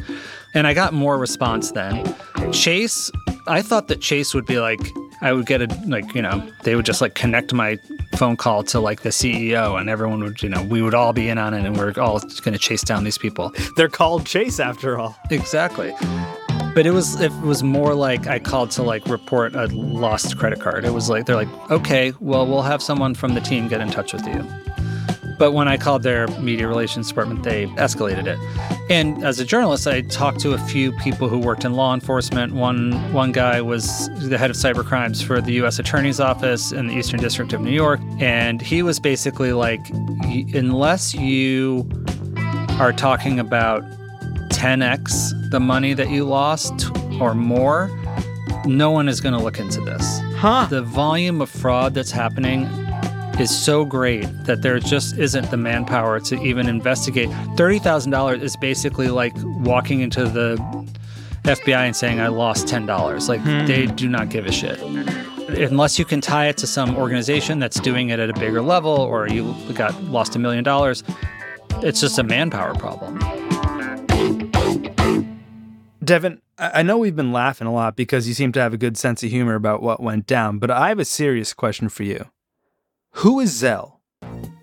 And 0.54 0.66
I 0.66 0.74
got 0.74 0.92
more 0.92 1.18
response 1.18 1.72
then. 1.72 2.14
Chase, 2.52 3.10
I 3.46 3.62
thought 3.62 3.88
that 3.88 4.00
Chase 4.00 4.34
would 4.34 4.46
be 4.46 4.58
like, 4.58 4.80
I 5.22 5.32
would 5.32 5.46
get 5.46 5.62
a, 5.62 5.66
like, 5.86 6.14
you 6.14 6.22
know, 6.22 6.46
they 6.64 6.74
would 6.74 6.84
just 6.84 7.00
like 7.00 7.14
connect 7.14 7.54
my 7.54 7.78
phone 8.16 8.36
call 8.36 8.64
to 8.64 8.80
like 8.80 9.02
the 9.02 9.10
CEO 9.10 9.80
and 9.80 9.88
everyone 9.88 10.22
would, 10.24 10.42
you 10.42 10.48
know, 10.48 10.62
we 10.64 10.82
would 10.82 10.94
all 10.94 11.12
be 11.12 11.28
in 11.28 11.38
on 11.38 11.54
it 11.54 11.64
and 11.64 11.76
we're 11.76 11.92
all 12.00 12.18
going 12.18 12.52
to 12.52 12.58
chase 12.58 12.82
down 12.82 13.04
these 13.04 13.18
people. 13.18 13.52
They're 13.76 13.88
called 13.88 14.26
Chase 14.26 14.58
after 14.58 14.98
all. 14.98 15.16
Exactly. 15.30 15.94
But 16.74 16.86
it 16.86 16.92
was 16.92 17.20
it 17.20 17.32
was 17.42 17.62
more 17.62 17.94
like 17.94 18.26
I 18.26 18.38
called 18.38 18.70
to 18.72 18.82
like 18.82 19.06
report 19.06 19.54
a 19.54 19.66
lost 19.66 20.38
credit 20.38 20.60
card. 20.60 20.84
It 20.84 20.94
was 20.94 21.10
like 21.10 21.26
they're 21.26 21.36
like, 21.36 21.70
okay, 21.70 22.12
well 22.20 22.46
we'll 22.46 22.62
have 22.62 22.82
someone 22.82 23.14
from 23.14 23.34
the 23.34 23.40
team 23.40 23.68
get 23.68 23.80
in 23.80 23.90
touch 23.90 24.12
with 24.12 24.26
you. 24.26 24.42
But 25.38 25.52
when 25.52 25.66
I 25.66 25.76
called 25.76 26.02
their 26.02 26.28
media 26.38 26.68
relations 26.68 27.08
department, 27.08 27.42
they 27.42 27.66
escalated 27.66 28.26
it. 28.26 28.38
And 28.88 29.24
as 29.24 29.40
a 29.40 29.44
journalist, 29.44 29.88
I 29.88 30.02
talked 30.02 30.38
to 30.40 30.52
a 30.52 30.58
few 30.58 30.92
people 30.92 31.28
who 31.28 31.38
worked 31.38 31.64
in 31.64 31.74
law 31.74 31.94
enforcement. 31.94 32.54
One 32.54 32.92
one 33.12 33.32
guy 33.32 33.60
was 33.60 34.08
the 34.28 34.38
head 34.38 34.50
of 34.50 34.56
cyber 34.56 34.84
crimes 34.84 35.20
for 35.20 35.40
the 35.40 35.52
U.S. 35.54 35.78
Attorney's 35.78 36.20
Office 36.20 36.72
in 36.72 36.86
the 36.86 36.94
Eastern 36.94 37.20
District 37.20 37.52
of 37.52 37.60
New 37.60 37.72
York, 37.72 38.00
and 38.20 38.62
he 38.62 38.82
was 38.82 39.00
basically 39.00 39.52
like, 39.52 39.80
unless 40.54 41.12
you 41.12 41.90
are 42.78 42.92
talking 42.92 43.40
about 43.40 43.82
10x 44.62 45.50
the 45.50 45.58
money 45.58 45.92
that 45.92 46.08
you 46.08 46.24
lost 46.24 46.88
or 47.20 47.34
more, 47.34 47.90
no 48.64 48.92
one 48.92 49.08
is 49.08 49.20
going 49.20 49.34
to 49.34 49.40
look 49.40 49.58
into 49.58 49.80
this. 49.80 50.20
Huh. 50.36 50.68
The 50.70 50.82
volume 50.82 51.40
of 51.40 51.50
fraud 51.50 51.94
that's 51.94 52.12
happening 52.12 52.66
is 53.40 53.50
so 53.50 53.84
great 53.84 54.28
that 54.44 54.62
there 54.62 54.78
just 54.78 55.18
isn't 55.18 55.50
the 55.50 55.56
manpower 55.56 56.20
to 56.20 56.40
even 56.40 56.68
investigate. 56.68 57.28
$30,000 57.56 58.40
is 58.40 58.54
basically 58.54 59.08
like 59.08 59.32
walking 59.42 60.00
into 60.00 60.26
the 60.26 60.54
FBI 61.42 61.86
and 61.86 61.96
saying, 61.96 62.20
I 62.20 62.28
lost 62.28 62.68
$10. 62.68 63.28
Like, 63.28 63.40
hmm. 63.40 63.66
they 63.66 63.86
do 63.86 64.08
not 64.08 64.28
give 64.28 64.46
a 64.46 64.52
shit. 64.52 64.80
Unless 65.58 65.98
you 65.98 66.04
can 66.04 66.20
tie 66.20 66.46
it 66.46 66.56
to 66.58 66.68
some 66.68 66.96
organization 66.96 67.58
that's 67.58 67.80
doing 67.80 68.10
it 68.10 68.20
at 68.20 68.30
a 68.30 68.34
bigger 68.34 68.62
level 68.62 68.92
or 68.92 69.26
you 69.26 69.56
got 69.74 70.00
lost 70.04 70.36
a 70.36 70.38
million 70.38 70.62
dollars, 70.62 71.02
it's 71.82 72.00
just 72.00 72.16
a 72.20 72.22
manpower 72.22 72.76
problem. 72.76 73.18
Devin, 76.12 76.42
I 76.58 76.80
I 76.80 76.82
know 76.82 76.98
we've 76.98 77.16
been 77.16 77.32
laughing 77.32 77.66
a 77.66 77.72
lot 77.72 77.96
because 77.96 78.28
you 78.28 78.34
seem 78.34 78.52
to 78.52 78.60
have 78.60 78.74
a 78.74 78.76
good 78.76 78.98
sense 78.98 79.22
of 79.22 79.30
humor 79.30 79.54
about 79.54 79.80
what 79.80 80.02
went 80.02 80.26
down, 80.26 80.58
but 80.58 80.70
I 80.70 80.90
have 80.90 80.98
a 80.98 81.06
serious 81.06 81.54
question 81.54 81.88
for 81.88 82.02
you. 82.02 82.26
Who 83.12 83.40
is 83.40 83.50
Zelle? 83.62 83.94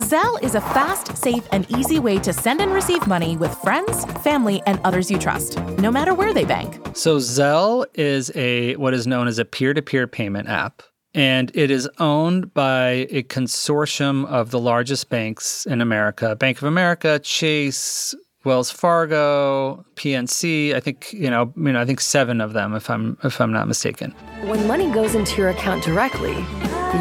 Zelle 0.02 0.44
is 0.44 0.54
a 0.54 0.62
fast, 0.62 1.18
safe, 1.18 1.48
and 1.52 1.66
easy 1.72 1.98
way 1.98 2.20
to 2.20 2.34
send 2.34 2.62
and 2.62 2.72
receive 2.72 3.08
money 3.08 3.36
with 3.36 3.52
friends, 3.64 4.06
family, 4.22 4.62
and 4.68 4.80
others 4.84 5.10
you 5.10 5.18
trust, 5.18 5.60
no 5.80 5.90
matter 5.90 6.14
where 6.14 6.36
they 6.36 6.46
bank. 6.46 6.80
So 6.94 7.18
Zelle 7.18 7.88
is 7.96 8.32
a 8.36 8.76
what 8.76 8.94
is 8.94 9.08
known 9.08 9.28
as 9.28 9.40
a 9.40 9.46
peer-to-peer 9.46 10.06
payment 10.06 10.50
app, 10.50 10.84
and 11.16 11.52
it 11.56 11.72
is 11.72 11.90
owned 11.98 12.54
by 12.54 13.08
a 13.10 13.24
consortium 13.24 14.28
of 14.28 14.52
the 14.52 14.60
largest 14.60 15.10
banks 15.10 15.66
in 15.66 15.82
America: 15.82 16.36
Bank 16.36 16.58
of 16.58 16.66
America, 16.66 17.18
Chase, 17.18 18.14
Wells 18.43 18.71
Fargo, 18.71 19.86
PNC. 19.95 20.73
I 20.73 20.80
think 20.80 21.12
you 21.12 21.30
know, 21.30 21.54
you 21.58 21.71
know, 21.71 21.82
I 21.82 21.86
think 21.86 21.99
seven 21.99 22.39
of 22.41 22.54
them, 22.54 22.73
if 22.73 22.89
I'm 22.89 23.17
if 23.23 23.41
I'm 23.41 23.52
not 23.52 23.67
mistaken. 23.67 24.12
When 24.43 24.65
money 24.67 24.89
goes 24.91 25.15
into 25.15 25.41
your 25.41 25.49
account 25.49 25.84
directly, 25.84 26.36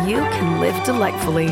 you 0.06 0.20
can 0.34 0.60
live 0.60 0.82
delightfully. 0.84 1.48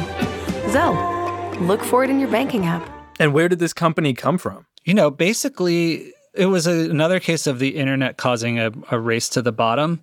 Zelle, 0.67 1.61
look 1.67 1.83
for 1.83 2.03
it 2.03 2.11
in 2.11 2.19
your 2.19 2.31
banking 2.31 2.67
app. 2.67 2.89
And 3.21 3.33
where 3.33 3.49
did 3.49 3.61
this 3.61 3.73
company 3.73 4.13
come 4.13 4.39
from? 4.39 4.67
You 4.85 4.95
know, 4.95 5.11
basically, 5.11 6.13
it 6.35 6.47
was 6.47 6.67
a, 6.67 6.91
another 6.91 7.21
case 7.21 7.47
of 7.47 7.59
the 7.59 7.77
internet 7.77 8.17
causing 8.17 8.59
a, 8.59 8.73
a 8.91 8.99
race 8.99 9.29
to 9.31 9.43
the 9.43 9.53
bottom. 9.53 10.01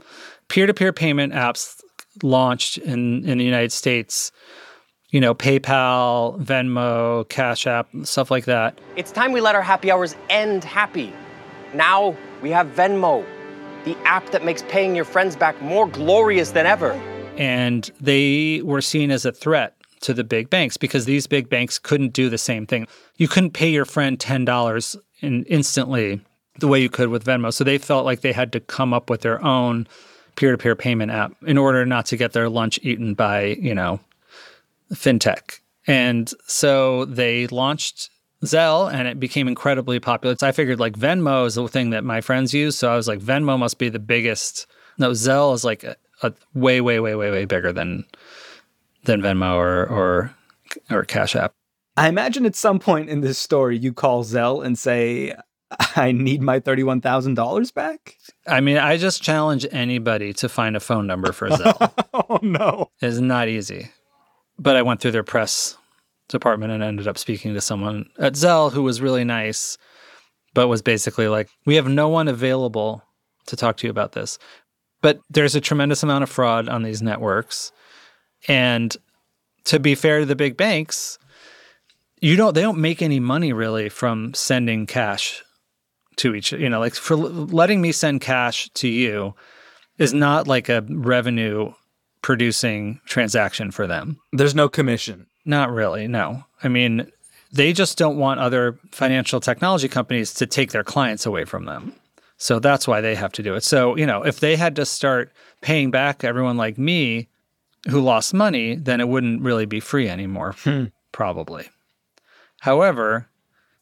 Peer 0.48 0.66
to 0.66 0.74
peer 0.74 0.94
payment 0.94 1.34
apps 1.34 1.80
launched 2.22 2.78
in, 2.78 3.28
in 3.28 3.38
the 3.38 3.44
United 3.44 3.72
States, 3.72 4.32
you 5.14 5.22
know, 5.22 5.36
PayPal, 5.36 6.44
Venmo, 6.44 7.30
Cash 7.30 7.68
App, 7.68 7.88
stuff 8.02 8.32
like 8.32 8.46
that. 8.46 8.82
It's 8.96 9.12
time 9.12 9.32
we 9.32 9.42
let 9.42 9.54
our 9.54 9.62
happy 9.62 9.92
hours 9.92 10.16
end 10.28 10.64
happy. 10.64 11.14
Now 11.76 12.18
we 12.42 12.50
have 12.50 12.66
Venmo, 12.70 13.24
the 13.86 13.96
app 14.06 14.32
that 14.32 14.44
makes 14.44 14.64
paying 14.64 14.96
your 14.96 15.06
friends 15.06 15.36
back 15.36 15.62
more 15.62 15.88
glorious 15.88 16.50
than 16.52 16.66
ever. 16.66 16.94
And 17.38 17.92
they 18.02 18.64
were 18.64 18.82
seen 18.82 19.12
as 19.12 19.24
a 19.24 19.32
threat 19.32 19.76
to 20.02 20.16
the 20.16 20.24
big 20.24 20.50
banks 20.50 20.78
because 20.78 21.06
these 21.06 21.28
big 21.28 21.48
banks 21.48 21.78
couldn't 21.78 22.14
do 22.14 22.28
the 22.28 22.40
same 22.40 22.66
thing. 22.66 22.88
You 23.18 23.28
couldn't 23.28 23.52
pay 23.52 23.70
your 23.70 23.86
friend 23.86 24.18
$10 24.18 24.96
in 25.22 25.44
instantly 25.44 26.22
the 26.58 26.68
way 26.68 26.82
you 26.82 26.90
could 26.90 27.10
with 27.10 27.24
Venmo. 27.24 27.54
So 27.54 27.64
they 27.64 27.78
felt 27.78 28.04
like 28.04 28.22
they 28.22 28.34
had 28.34 28.52
to 28.54 28.60
come 28.60 28.96
up 28.96 29.12
with 29.12 29.22
their 29.22 29.44
own 29.46 29.88
peer-to-peer 30.38 30.76
payment 30.76 31.12
app 31.12 31.34
in 31.46 31.60
order 31.60 31.86
not 31.86 32.08
to 32.08 32.18
get 32.18 32.34
their 32.34 32.50
lunch 32.50 32.80
eaten 32.82 33.14
by, 33.14 33.58
you 33.62 33.76
know, 33.76 34.00
fintech. 34.94 35.60
And 35.86 36.32
so 36.48 37.06
they 37.06 37.48
launched 37.48 38.10
Zelle 38.44 38.92
and 38.92 39.08
it 39.08 39.20
became 39.20 39.48
incredibly 39.48 40.00
popular. 40.00 40.36
So 40.38 40.48
I 40.48 40.52
figured 40.52 40.80
like 40.80 40.94
Venmo 40.94 41.46
is 41.46 41.56
the 41.56 41.68
thing 41.68 41.92
that 41.92 42.04
my 42.04 42.22
friends 42.22 42.54
use. 42.54 42.78
So 42.78 42.92
I 42.92 42.96
was 42.96 43.08
like, 43.08 43.20
Venmo 43.20 43.58
must 43.58 43.80
be 43.80 43.90
the 43.90 44.00
biggest. 44.00 44.68
No, 44.98 45.12
Zelle 45.12 45.54
is 45.54 45.64
like 45.64 45.84
a, 45.84 45.96
a 46.22 46.34
way, 46.54 46.82
way, 46.82 47.00
way, 47.00 47.16
way, 47.16 47.32
way 47.32 47.46
bigger 47.46 47.74
than 47.74 48.06
than 49.06 49.22
Venmo 49.22 49.56
or 49.56 49.86
or 49.88 50.36
or 50.90 51.04
Cash 51.04 51.36
App. 51.36 51.54
I 51.96 52.08
imagine 52.08 52.46
at 52.46 52.56
some 52.56 52.80
point 52.80 53.10
in 53.10 53.22
this 53.22 53.38
story 53.38 53.78
you 53.78 53.94
call 53.94 54.24
Zelle 54.24 54.66
and 54.66 54.78
say, 54.78 55.36
I 55.96 56.12
need 56.12 56.42
my 56.42 56.60
$31,000 56.60 57.74
back. 57.74 58.18
I 58.48 58.62
mean, 58.62 58.78
I 58.78 58.98
just 58.98 59.22
challenge 59.22 59.66
anybody 59.72 60.34
to 60.34 60.50
find 60.50 60.76
a 60.76 60.80
phone 60.80 61.08
number 61.08 61.32
for 61.32 61.50
Zelle. 61.50 61.94
oh, 62.14 62.40
no. 62.42 62.90
It's 63.00 63.20
not 63.20 63.48
easy. 63.48 63.90
But 64.58 64.76
I 64.76 64.82
went 64.82 65.02
through 65.02 65.12
their 65.12 65.24
press 65.24 65.78
department 66.30 66.72
and 66.72 66.84
ended 66.84 67.08
up 67.08 67.18
speaking 67.18 67.54
to 67.54 67.62
someone 67.62 68.10
at 68.18 68.34
Zelle 68.34 68.72
who 68.72 68.84
was 68.84 69.02
really 69.02 69.24
nice, 69.24 69.78
but 70.54 70.68
was 70.68 70.82
basically 70.82 71.28
like, 71.28 71.50
We 71.66 71.76
have 71.76 71.88
no 71.88 72.10
one 72.10 72.28
available 72.28 73.04
to 73.48 73.56
talk 73.56 73.78
to 73.78 73.88
you 73.88 73.92
about 73.92 74.14
this. 74.14 74.40
But 75.02 75.20
there's 75.30 75.56
a 75.56 75.62
tremendous 75.62 76.04
amount 76.04 76.24
of 76.24 76.30
fraud 76.30 76.70
on 76.70 76.84
these 76.84 77.02
networks. 77.02 77.72
And 78.48 78.96
to 79.66 79.80
be 79.80 79.96
fair 79.96 80.20
to 80.20 80.26
the 80.26 80.36
big 80.36 80.56
banks, 80.56 81.18
you 82.24 82.38
don't 82.38 82.54
they 82.54 82.62
don't 82.62 82.80
make 82.80 83.02
any 83.02 83.20
money 83.20 83.52
really 83.52 83.90
from 83.90 84.34
sending 84.34 84.86
cash 84.86 85.44
to 86.16 86.34
each 86.34 86.54
you 86.54 86.70
know 86.70 86.80
like 86.80 86.96
for 86.96 87.18
letting 87.18 87.82
me 87.82 87.92
send 87.92 88.22
cash 88.22 88.70
to 88.70 88.88
you 88.88 89.36
is 89.98 90.14
not 90.14 90.48
like 90.48 90.70
a 90.70 90.86
revenue 90.90 91.72
producing 92.24 93.00
transaction 93.06 93.70
for 93.70 93.86
them. 93.86 94.18
There's 94.32 94.56
no 94.56 94.68
commission. 94.68 95.28
not 95.46 95.70
really 95.70 96.08
no. 96.08 96.44
I 96.64 96.70
mean 96.70 97.12
they 97.52 97.72
just 97.72 98.00
don't 98.00 98.18
want 98.18 98.40
other 98.40 98.80
financial 98.92 99.40
technology 99.40 99.88
companies 99.88 100.34
to 100.36 100.48
take 100.48 100.72
their 100.72 100.84
clients 100.84 101.28
away 101.28 101.46
from 101.46 101.66
them. 101.66 101.94
So 102.38 102.58
that's 102.58 102.88
why 102.88 103.00
they 103.00 103.14
have 103.14 103.32
to 103.34 103.44
do 103.44 103.54
it. 103.54 103.64
So 103.64 103.96
you 103.96 104.08
know 104.08 104.24
if 104.24 104.40
they 104.40 104.56
had 104.56 104.76
to 104.78 104.86
start 104.86 105.32
paying 105.62 105.92
back 105.92 106.24
everyone 106.24 106.58
like 106.58 106.78
me 106.78 107.28
who 107.90 108.00
lost 108.00 108.34
money 108.34 108.76
then 108.76 109.02
it 109.02 109.10
wouldn't 109.10 109.42
really 109.42 109.66
be 109.66 109.80
free 109.80 110.10
anymore 110.10 110.56
hmm. 110.64 110.86
probably. 111.12 111.70
However, 112.62 113.28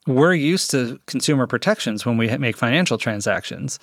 we're 0.08 0.34
used 0.34 0.72
to 0.72 1.00
consumer 1.06 1.46
protections 1.46 2.06
when 2.06 2.18
we 2.18 2.36
make 2.38 2.58
financial 2.58 2.98
transactions. 2.98 3.78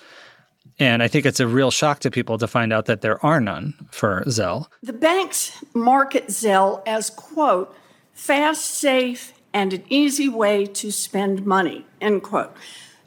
And 0.78 1.02
I 1.02 1.08
think 1.08 1.26
it's 1.26 1.40
a 1.40 1.46
real 1.46 1.70
shock 1.70 2.00
to 2.00 2.10
people 2.10 2.38
to 2.38 2.46
find 2.46 2.72
out 2.72 2.86
that 2.86 3.00
there 3.00 3.24
are 3.24 3.40
none 3.40 3.74
for 3.90 4.22
Zelle. 4.26 4.66
The 4.82 4.92
banks 4.92 5.64
market 5.74 6.28
Zelle 6.28 6.82
as, 6.86 7.10
quote, 7.10 7.74
fast, 8.12 8.64
safe, 8.64 9.32
and 9.52 9.72
an 9.72 9.84
easy 9.88 10.28
way 10.28 10.66
to 10.66 10.90
spend 10.92 11.46
money, 11.46 11.86
end 12.00 12.22
quote. 12.22 12.54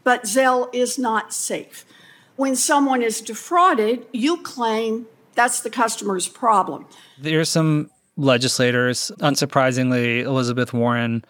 But 0.04 0.24
Zelle 0.24 0.74
is 0.74 0.98
not 0.98 1.34
safe. 1.34 1.86
When 2.36 2.56
someone 2.56 3.02
is 3.02 3.22
defrauded, 3.22 4.06
you 4.12 4.38
claim 4.38 5.06
that's 5.36 5.62
the 5.62 5.70
customer's 5.70 6.28
problem. 6.28 6.86
There's 7.20 7.50
some 7.50 7.90
legislators, 8.18 9.12
unsurprisingly, 9.20 10.24
Elizabeth 10.24 10.74
Warren, 10.74 11.24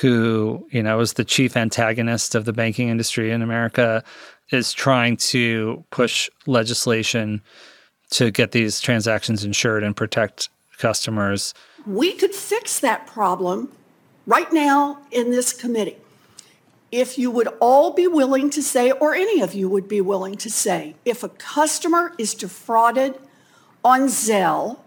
who, 0.00 0.66
you 0.70 0.82
know, 0.82 1.00
is 1.00 1.14
the 1.14 1.24
chief 1.24 1.56
antagonist 1.56 2.34
of 2.34 2.44
the 2.44 2.52
banking 2.52 2.88
industry 2.88 3.30
in 3.30 3.42
America, 3.42 4.04
is 4.50 4.72
trying 4.72 5.16
to 5.16 5.84
push 5.90 6.30
legislation 6.46 7.42
to 8.10 8.30
get 8.30 8.52
these 8.52 8.80
transactions 8.80 9.44
insured 9.44 9.82
and 9.82 9.96
protect 9.96 10.48
customers. 10.78 11.54
We 11.86 12.12
could 12.12 12.34
fix 12.34 12.78
that 12.80 13.06
problem 13.06 13.72
right 14.26 14.52
now 14.52 14.98
in 15.10 15.30
this 15.30 15.52
committee. 15.52 15.96
If 16.92 17.18
you 17.18 17.30
would 17.30 17.48
all 17.60 17.92
be 17.92 18.06
willing 18.06 18.50
to 18.50 18.62
say, 18.62 18.92
or 18.92 19.14
any 19.14 19.40
of 19.40 19.54
you 19.54 19.68
would 19.68 19.88
be 19.88 20.00
willing 20.00 20.36
to 20.36 20.50
say, 20.50 20.94
if 21.04 21.22
a 21.24 21.28
customer 21.28 22.12
is 22.16 22.32
defrauded 22.34 23.18
on 23.84 24.02
Zelle 24.02 24.78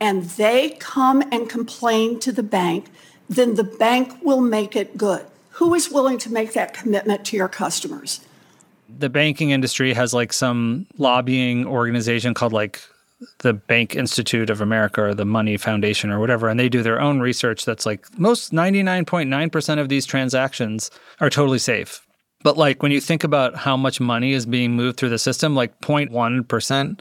and 0.00 0.24
they 0.24 0.70
come 0.70 1.22
and 1.30 1.48
complain 1.48 2.18
to 2.20 2.32
the 2.32 2.42
bank, 2.42 2.86
then 3.28 3.54
the 3.54 3.64
bank 3.64 4.22
will 4.22 4.40
make 4.40 4.74
it 4.74 4.96
good. 4.96 5.26
Who 5.52 5.74
is 5.74 5.90
willing 5.90 6.18
to 6.18 6.32
make 6.32 6.54
that 6.54 6.74
commitment 6.74 7.24
to 7.26 7.36
your 7.36 7.48
customers? 7.48 8.20
The 8.98 9.08
banking 9.08 9.50
industry 9.50 9.92
has 9.94 10.12
like 10.14 10.32
some 10.32 10.86
lobbying 10.98 11.66
organization 11.66 12.34
called 12.34 12.52
like 12.52 12.80
the 13.38 13.52
Bank 13.52 13.94
Institute 13.94 14.50
of 14.50 14.60
America 14.60 15.02
or 15.02 15.14
the 15.14 15.24
Money 15.24 15.56
Foundation 15.56 16.10
or 16.10 16.18
whatever, 16.18 16.48
and 16.48 16.58
they 16.58 16.68
do 16.68 16.82
their 16.82 17.00
own 17.00 17.20
research 17.20 17.64
that's 17.64 17.86
like 17.86 18.06
most 18.18 18.52
99.9% 18.52 19.78
of 19.78 19.88
these 19.88 20.06
transactions 20.06 20.90
are 21.20 21.30
totally 21.30 21.58
safe. 21.58 22.04
But 22.42 22.56
like 22.56 22.82
when 22.82 22.92
you 22.92 23.00
think 23.00 23.22
about 23.24 23.54
how 23.54 23.76
much 23.76 24.00
money 24.00 24.32
is 24.32 24.46
being 24.46 24.72
moved 24.72 24.98
through 24.98 25.10
the 25.10 25.18
system, 25.18 25.54
like 25.54 25.78
0.1% 25.80 27.00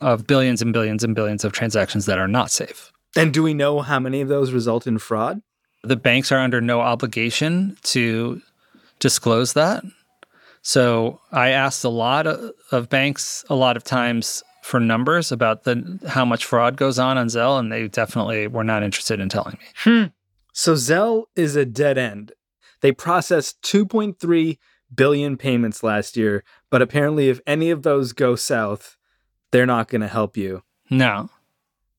of 0.00 0.26
billions 0.26 0.62
and 0.62 0.72
billions 0.72 1.04
and 1.04 1.14
billions 1.14 1.44
of 1.44 1.52
transactions 1.52 2.06
that 2.06 2.18
are 2.18 2.28
not 2.28 2.50
safe. 2.50 2.90
And 3.16 3.32
do 3.32 3.42
we 3.42 3.54
know 3.54 3.80
how 3.80 4.00
many 4.00 4.20
of 4.20 4.28
those 4.28 4.52
result 4.52 4.86
in 4.86 4.98
fraud? 4.98 5.42
The 5.82 5.96
banks 5.96 6.30
are 6.32 6.38
under 6.38 6.60
no 6.60 6.80
obligation 6.80 7.76
to 7.84 8.40
disclose 8.98 9.52
that. 9.54 9.84
So 10.62 11.20
I 11.32 11.50
asked 11.50 11.84
a 11.84 11.88
lot 11.88 12.26
of, 12.26 12.52
of 12.70 12.88
banks 12.88 13.44
a 13.48 13.54
lot 13.54 13.76
of 13.76 13.84
times 13.84 14.42
for 14.62 14.78
numbers 14.78 15.32
about 15.32 15.64
the 15.64 15.98
how 16.06 16.24
much 16.24 16.44
fraud 16.44 16.76
goes 16.76 16.98
on 16.98 17.16
on 17.16 17.28
Zelle, 17.28 17.58
and 17.58 17.72
they 17.72 17.88
definitely 17.88 18.46
were 18.46 18.64
not 18.64 18.82
interested 18.82 19.18
in 19.20 19.28
telling 19.28 19.56
me. 19.58 19.66
Hmm. 19.76 20.04
So 20.52 20.74
Zelle 20.74 21.24
is 21.34 21.56
a 21.56 21.64
dead 21.64 21.96
end. 21.96 22.32
They 22.82 22.92
processed 22.92 23.62
2.3 23.62 24.58
billion 24.94 25.36
payments 25.36 25.82
last 25.82 26.16
year, 26.16 26.44
but 26.70 26.82
apparently, 26.82 27.28
if 27.30 27.40
any 27.46 27.70
of 27.70 27.82
those 27.82 28.12
go 28.12 28.36
south, 28.36 28.96
they're 29.50 29.66
not 29.66 29.88
going 29.88 30.00
to 30.02 30.08
help 30.08 30.36
you. 30.36 30.62
No, 30.90 31.30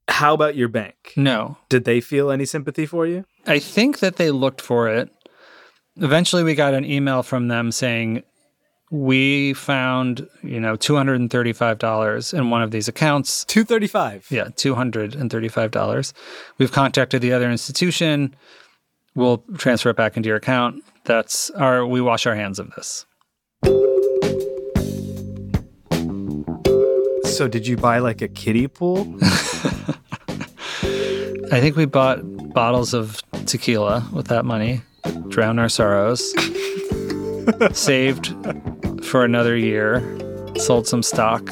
How 0.10 0.34
about 0.34 0.56
your 0.56 0.68
bank? 0.68 1.14
no. 1.16 1.58
Did 1.70 1.86
they 1.86 2.02
feel 2.02 2.30
any 2.30 2.46
sympathy 2.46 2.86
for 2.86 3.08
you? 3.08 3.26
I 3.48 3.58
think 3.60 4.00
that 4.00 4.18
they 4.18 4.30
looked 4.32 4.60
for 4.62 4.88
it. 4.90 5.10
Eventually, 5.98 6.44
we 6.44 6.56
got 6.56 6.74
an 6.74 6.86
email 6.86 7.24
from 7.24 7.48
them 7.48 7.72
saying, 7.72 8.24
we 8.92 9.54
found, 9.54 10.28
you 10.44 10.60
know, 10.60 10.76
$235 10.76 12.38
in 12.38 12.50
one 12.50 12.62
of 12.62 12.72
these 12.72 12.90
accounts. 12.90 13.46
235. 13.46 14.28
Yeah, 14.30 14.50
$235. 14.50 16.14
We've 16.58 16.72
contacted 16.72 17.22
the 17.22 17.32
other 17.32 17.50
institution. 17.50 18.36
We'll 19.16 19.44
transfer 19.58 19.90
it 19.90 19.96
back 19.96 20.18
into 20.18 20.28
your 20.28 20.36
account. 20.36 20.84
That's 21.06 21.50
our, 21.52 21.86
we 21.88 22.02
wash 22.02 22.26
our 22.26 22.36
hands 22.36 22.60
of 22.60 22.70
this. 22.76 23.06
So 27.34 27.48
did 27.48 27.66
you 27.66 27.78
buy 27.78 28.00
like 28.00 28.22
a 28.22 28.28
kiddie 28.28 28.68
pool? 28.68 29.16
I 31.54 31.60
think 31.60 31.78
we 31.78 31.86
bought 31.86 32.20
bottles 32.54 32.94
of 32.94 33.22
tequila 33.46 34.06
with 34.12 34.28
that 34.28 34.44
money, 34.44 34.82
drown 35.30 35.60
our 35.60 35.70
sorrows, 35.70 36.34
saved 37.72 38.36
for 39.12 39.26
another 39.26 39.58
year, 39.58 40.02
sold 40.58 40.88
some 40.88 41.04
stock, 41.04 41.46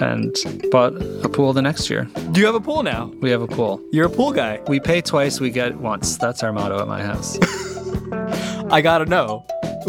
and 0.00 0.32
bought 0.70 0.94
a 1.24 1.28
pool 1.28 1.52
the 1.52 1.60
next 1.60 1.90
year. 1.90 2.04
Do 2.30 2.38
you 2.38 2.46
have 2.46 2.54
a 2.54 2.60
pool 2.60 2.84
now? 2.84 3.12
We 3.20 3.30
have 3.30 3.42
a 3.42 3.48
pool. 3.48 3.82
You're 3.90 4.06
a 4.06 4.10
pool 4.10 4.30
guy. 4.30 4.60
We 4.68 4.78
pay 4.78 5.00
twice, 5.00 5.40
we 5.40 5.50
get 5.50 5.76
once. 5.76 6.16
That's 6.18 6.44
our 6.44 6.52
motto 6.52 6.80
at 6.80 6.86
my 6.86 7.02
house. 7.02 7.36
I 8.70 8.80
gotta 8.80 9.06
know, 9.06 9.44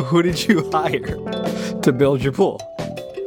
who 0.06 0.24
did 0.24 0.48
you 0.48 0.68
hire 0.74 1.16
to 1.82 1.94
build 1.94 2.24
your 2.24 2.34
pool? 2.34 2.60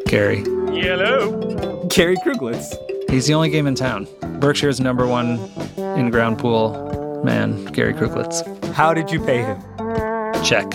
Gary. 0.06 0.38
Hello. 0.40 1.86
Gary 1.88 2.16
Kruglitz. 2.16 2.74
He's 3.08 3.28
the 3.28 3.34
only 3.34 3.50
game 3.50 3.68
in 3.68 3.76
town. 3.76 4.08
Berkshire's 4.40 4.80
number 4.80 5.06
one 5.06 5.38
in 5.76 6.10
ground 6.10 6.38
pool 6.40 7.22
man, 7.24 7.64
Gary 7.66 7.94
Kruglitz. 7.94 8.42
How 8.72 8.92
did 8.92 9.12
you 9.12 9.20
pay 9.24 9.42
him? 9.42 9.62
Check. 10.42 10.74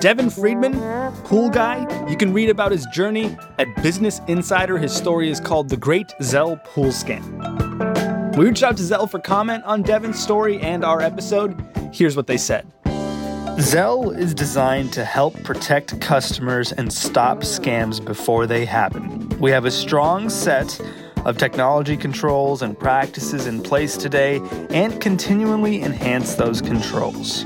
Devin 0.00 0.30
Friedman, 0.30 1.12
pool 1.24 1.48
guy. 1.48 1.86
You 2.08 2.16
can 2.16 2.32
read 2.32 2.50
about 2.50 2.72
his 2.72 2.86
journey 2.86 3.36
at 3.58 3.66
Business 3.82 4.20
Insider. 4.26 4.78
His 4.78 4.92
story 4.92 5.30
is 5.30 5.40
called 5.40 5.68
The 5.68 5.76
Great 5.76 6.08
Zelle 6.20 6.62
Pool 6.64 6.86
Scam. 6.86 8.36
We 8.36 8.46
reached 8.46 8.62
out 8.62 8.76
to 8.76 8.82
Zelle 8.82 9.10
for 9.10 9.18
comment 9.18 9.64
on 9.64 9.82
Devin's 9.82 10.18
story 10.18 10.60
and 10.60 10.84
our 10.84 11.00
episode. 11.00 11.58
Here's 11.92 12.16
what 12.16 12.26
they 12.26 12.36
said. 12.36 12.66
Zelle 12.84 14.16
is 14.16 14.34
designed 14.34 14.92
to 14.92 15.04
help 15.04 15.34
protect 15.42 15.98
customers 16.00 16.72
and 16.72 16.92
stop 16.92 17.38
scams 17.38 18.04
before 18.04 18.46
they 18.46 18.66
happen. 18.66 19.28
We 19.40 19.50
have 19.50 19.64
a 19.64 19.70
strong 19.70 20.28
set 20.28 20.78
of 21.24 21.38
technology 21.38 21.96
controls 21.96 22.62
and 22.62 22.78
practices 22.78 23.46
in 23.46 23.62
place 23.62 23.96
today 23.96 24.40
and 24.70 25.00
continually 25.00 25.82
enhance 25.82 26.34
those 26.34 26.60
controls. 26.60 27.44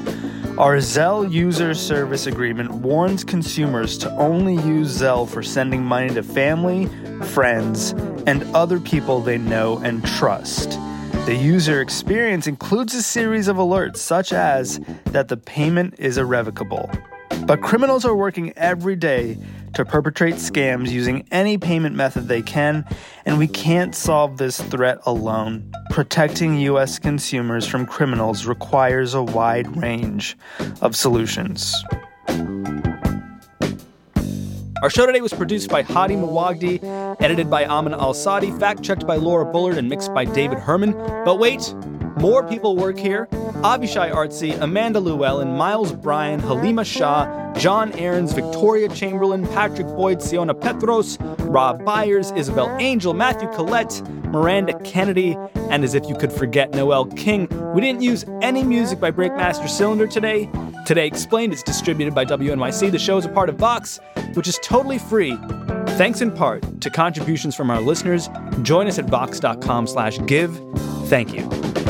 Our 0.61 0.77
Zelle 0.77 1.33
user 1.33 1.73
service 1.73 2.27
agreement 2.27 2.71
warns 2.71 3.25
consumers 3.25 3.97
to 3.97 4.15
only 4.17 4.57
use 4.57 5.01
Zelle 5.01 5.27
for 5.27 5.43
sending 5.43 5.83
money 5.83 6.11
to 6.11 6.23
family, 6.23 6.85
friends, 7.29 7.93
and 8.27 8.45
other 8.55 8.79
people 8.79 9.23
they 9.23 9.39
know 9.39 9.79
and 9.79 10.05
trust. 10.05 10.73
The 11.25 11.35
user 11.35 11.81
experience 11.81 12.47
includes 12.47 12.95
a 12.95 13.03
series 13.03 13.49
of 13.49 13.57
alerts, 13.57 13.97
such 13.97 14.35
as 14.35 14.79
that 15.07 15.29
the 15.29 15.39
payment 15.39 15.95
is 15.97 16.19
irrevocable. 16.19 16.91
But 17.47 17.63
criminals 17.63 18.05
are 18.05 18.15
working 18.15 18.53
every 18.55 18.97
day 18.97 19.39
to 19.75 19.85
perpetrate 19.85 20.35
scams 20.35 20.91
using 20.91 21.27
any 21.31 21.59
payment 21.59 21.97
method 21.97 22.29
they 22.29 22.43
can, 22.43 22.85
and 23.25 23.39
we 23.39 23.47
can't 23.47 23.95
solve 23.95 24.37
this 24.39 24.61
threat 24.61 24.99
alone. 25.07 25.71
Protecting 25.91 26.59
U.S. 26.61 26.99
consumers 26.99 27.67
from 27.67 27.87
criminals 27.87 28.47
requires 28.47 29.15
a 29.15 29.23
wide 29.23 29.77
range 29.77 30.37
of 30.81 30.97
solutions. 30.97 31.75
Our 34.83 34.89
show 34.89 35.05
today 35.05 35.21
was 35.21 35.35
produced 35.35 35.69
by 35.69 35.83
Hady 35.83 36.17
Mawajdeh, 36.17 37.21
edited 37.21 37.51
by 37.51 37.67
Amina 37.67 38.01
Al-Sadi, 38.01 38.51
fact 38.53 38.83
checked 38.83 39.07
by 39.07 39.17
Laura 39.17 39.45
Bullard, 39.45 39.77
and 39.77 39.91
mixed 39.91 40.15
by 40.15 40.25
David 40.25 40.59
Herman. 40.59 40.93
But 41.25 41.39
wait, 41.39 41.75
more 42.19 42.47
people 42.47 42.77
work 42.77 42.99
here 42.99 43.29
Avishai 43.61 44.11
Artsy, 44.11 44.59
Amanda 44.59 45.01
Llewellyn, 45.01 45.55
Miles 45.55 45.93
Bryan, 45.93 46.41
Halima 46.41 46.83
Shah, 46.83 47.53
John 47.55 47.93
Aarons, 47.93 48.33
Victoria 48.33 48.89
Chamberlain, 48.89 49.47
Patrick 49.49 49.87
Boyd, 49.89 50.23
Siona 50.23 50.55
Petros, 50.55 51.19
Rob 51.41 51.85
Byers, 51.85 52.31
Isabel 52.33 52.71
Angell, 52.81 53.13
Matthew 53.13 53.53
Collette, 53.53 54.03
Miranda 54.29 54.79
Kennedy, 54.81 55.37
and 55.69 55.85
as 55.85 55.95
if 55.95 56.09
you 56.09 56.17
could 56.17 56.33
forget 56.33 56.71
Noel 56.71 57.05
King, 57.05 57.49
we 57.75 57.83
didn't 57.83 58.01
use 58.01 58.25
any 58.41 58.63
music 58.63 58.99
by 58.99 59.11
Breakmaster 59.11 59.69
Cylinder 59.69 60.07
today. 60.07 60.49
Today 60.87 61.07
Explained 61.07 61.53
is 61.53 61.63
distributed 61.63 62.15
by 62.15 62.25
WNYC. 62.25 62.91
The 62.91 62.99
show 62.99 63.19
is 63.19 63.27
a 63.27 63.29
part 63.29 63.51
of 63.51 63.57
Vox, 63.57 64.01
which 64.35 64.49
is 64.49 64.59
totally 64.63 64.99
free. 64.99 65.37
Thanks 65.99 66.23
in 66.23 66.33
part 66.33 66.81
to 66.81 66.89
contributions 66.89 67.55
from 67.55 67.71
our 67.71 67.81
listeners. 67.81 68.31
Join 68.63 68.87
us 68.87 68.99
at 68.99 69.05
vox.com 69.05 69.87
slash 69.87 70.19
give. 70.27 70.59
Thank 71.09 71.35
you. 71.35 71.90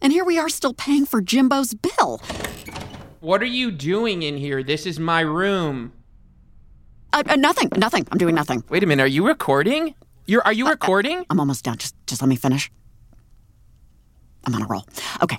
And 0.00 0.12
here 0.12 0.24
we 0.24 0.38
are 0.38 0.48
still 0.48 0.74
paying 0.74 1.06
for 1.06 1.20
Jimbo's 1.20 1.74
bill. 1.74 2.20
What 3.20 3.42
are 3.42 3.46
you 3.46 3.70
doing 3.70 4.22
in 4.22 4.36
here? 4.36 4.62
This 4.62 4.86
is 4.86 4.98
my 5.00 5.20
room. 5.20 5.92
Uh, 7.12 7.22
uh, 7.26 7.36
nothing, 7.36 7.68
nothing. 7.76 8.06
I'm 8.12 8.18
doing 8.18 8.34
nothing. 8.34 8.62
Wait 8.68 8.82
a 8.82 8.86
minute, 8.86 9.02
are 9.02 9.06
you 9.06 9.26
recording? 9.26 9.94
You're 10.26 10.42
are 10.44 10.52
you 10.52 10.68
recording? 10.68 11.24
I'm 11.30 11.40
almost 11.40 11.64
done. 11.64 11.78
Just 11.78 11.94
just 12.06 12.20
let 12.20 12.28
me 12.28 12.36
finish. 12.36 12.70
I'm 14.44 14.54
on 14.54 14.62
a 14.62 14.66
roll. 14.66 14.84
Okay. 15.22 15.38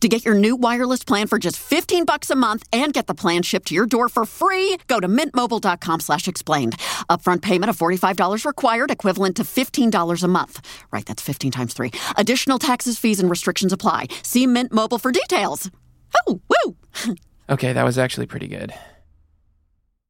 To 0.00 0.08
get 0.08 0.24
your 0.24 0.34
new 0.34 0.56
wireless 0.56 1.04
plan 1.04 1.26
for 1.26 1.38
just 1.38 1.56
15 1.58 2.04
bucks 2.04 2.30
a 2.30 2.36
month 2.36 2.66
and 2.72 2.92
get 2.92 3.06
the 3.06 3.14
plan 3.14 3.42
shipped 3.42 3.68
to 3.68 3.74
your 3.74 3.86
door 3.86 4.08
for 4.08 4.24
free, 4.24 4.76
go 4.86 5.00
to 5.00 5.08
mintmobile.com 5.08 6.00
slash 6.00 6.28
explained. 6.28 6.76
Upfront 7.08 7.42
payment 7.42 7.70
of 7.70 7.76
$45 7.78 8.44
required, 8.44 8.90
equivalent 8.90 9.36
to 9.36 9.42
$15 9.42 10.22
a 10.22 10.28
month. 10.28 10.84
Right, 10.90 11.06
that's 11.06 11.22
15 11.22 11.50
times 11.50 11.74
3. 11.74 11.92
Additional 12.16 12.58
taxes, 12.58 12.98
fees, 12.98 13.20
and 13.20 13.28
restrictions 13.30 13.72
apply. 13.72 14.06
See 14.22 14.46
Mint 14.46 14.72
Mobile 14.72 14.98
for 14.98 15.12
details. 15.12 15.70
Oh, 16.26 16.40
woo! 16.48 16.76
Okay, 17.50 17.72
that 17.72 17.84
was 17.84 17.98
actually 17.98 18.26
pretty 18.26 18.46
good. 18.46 18.72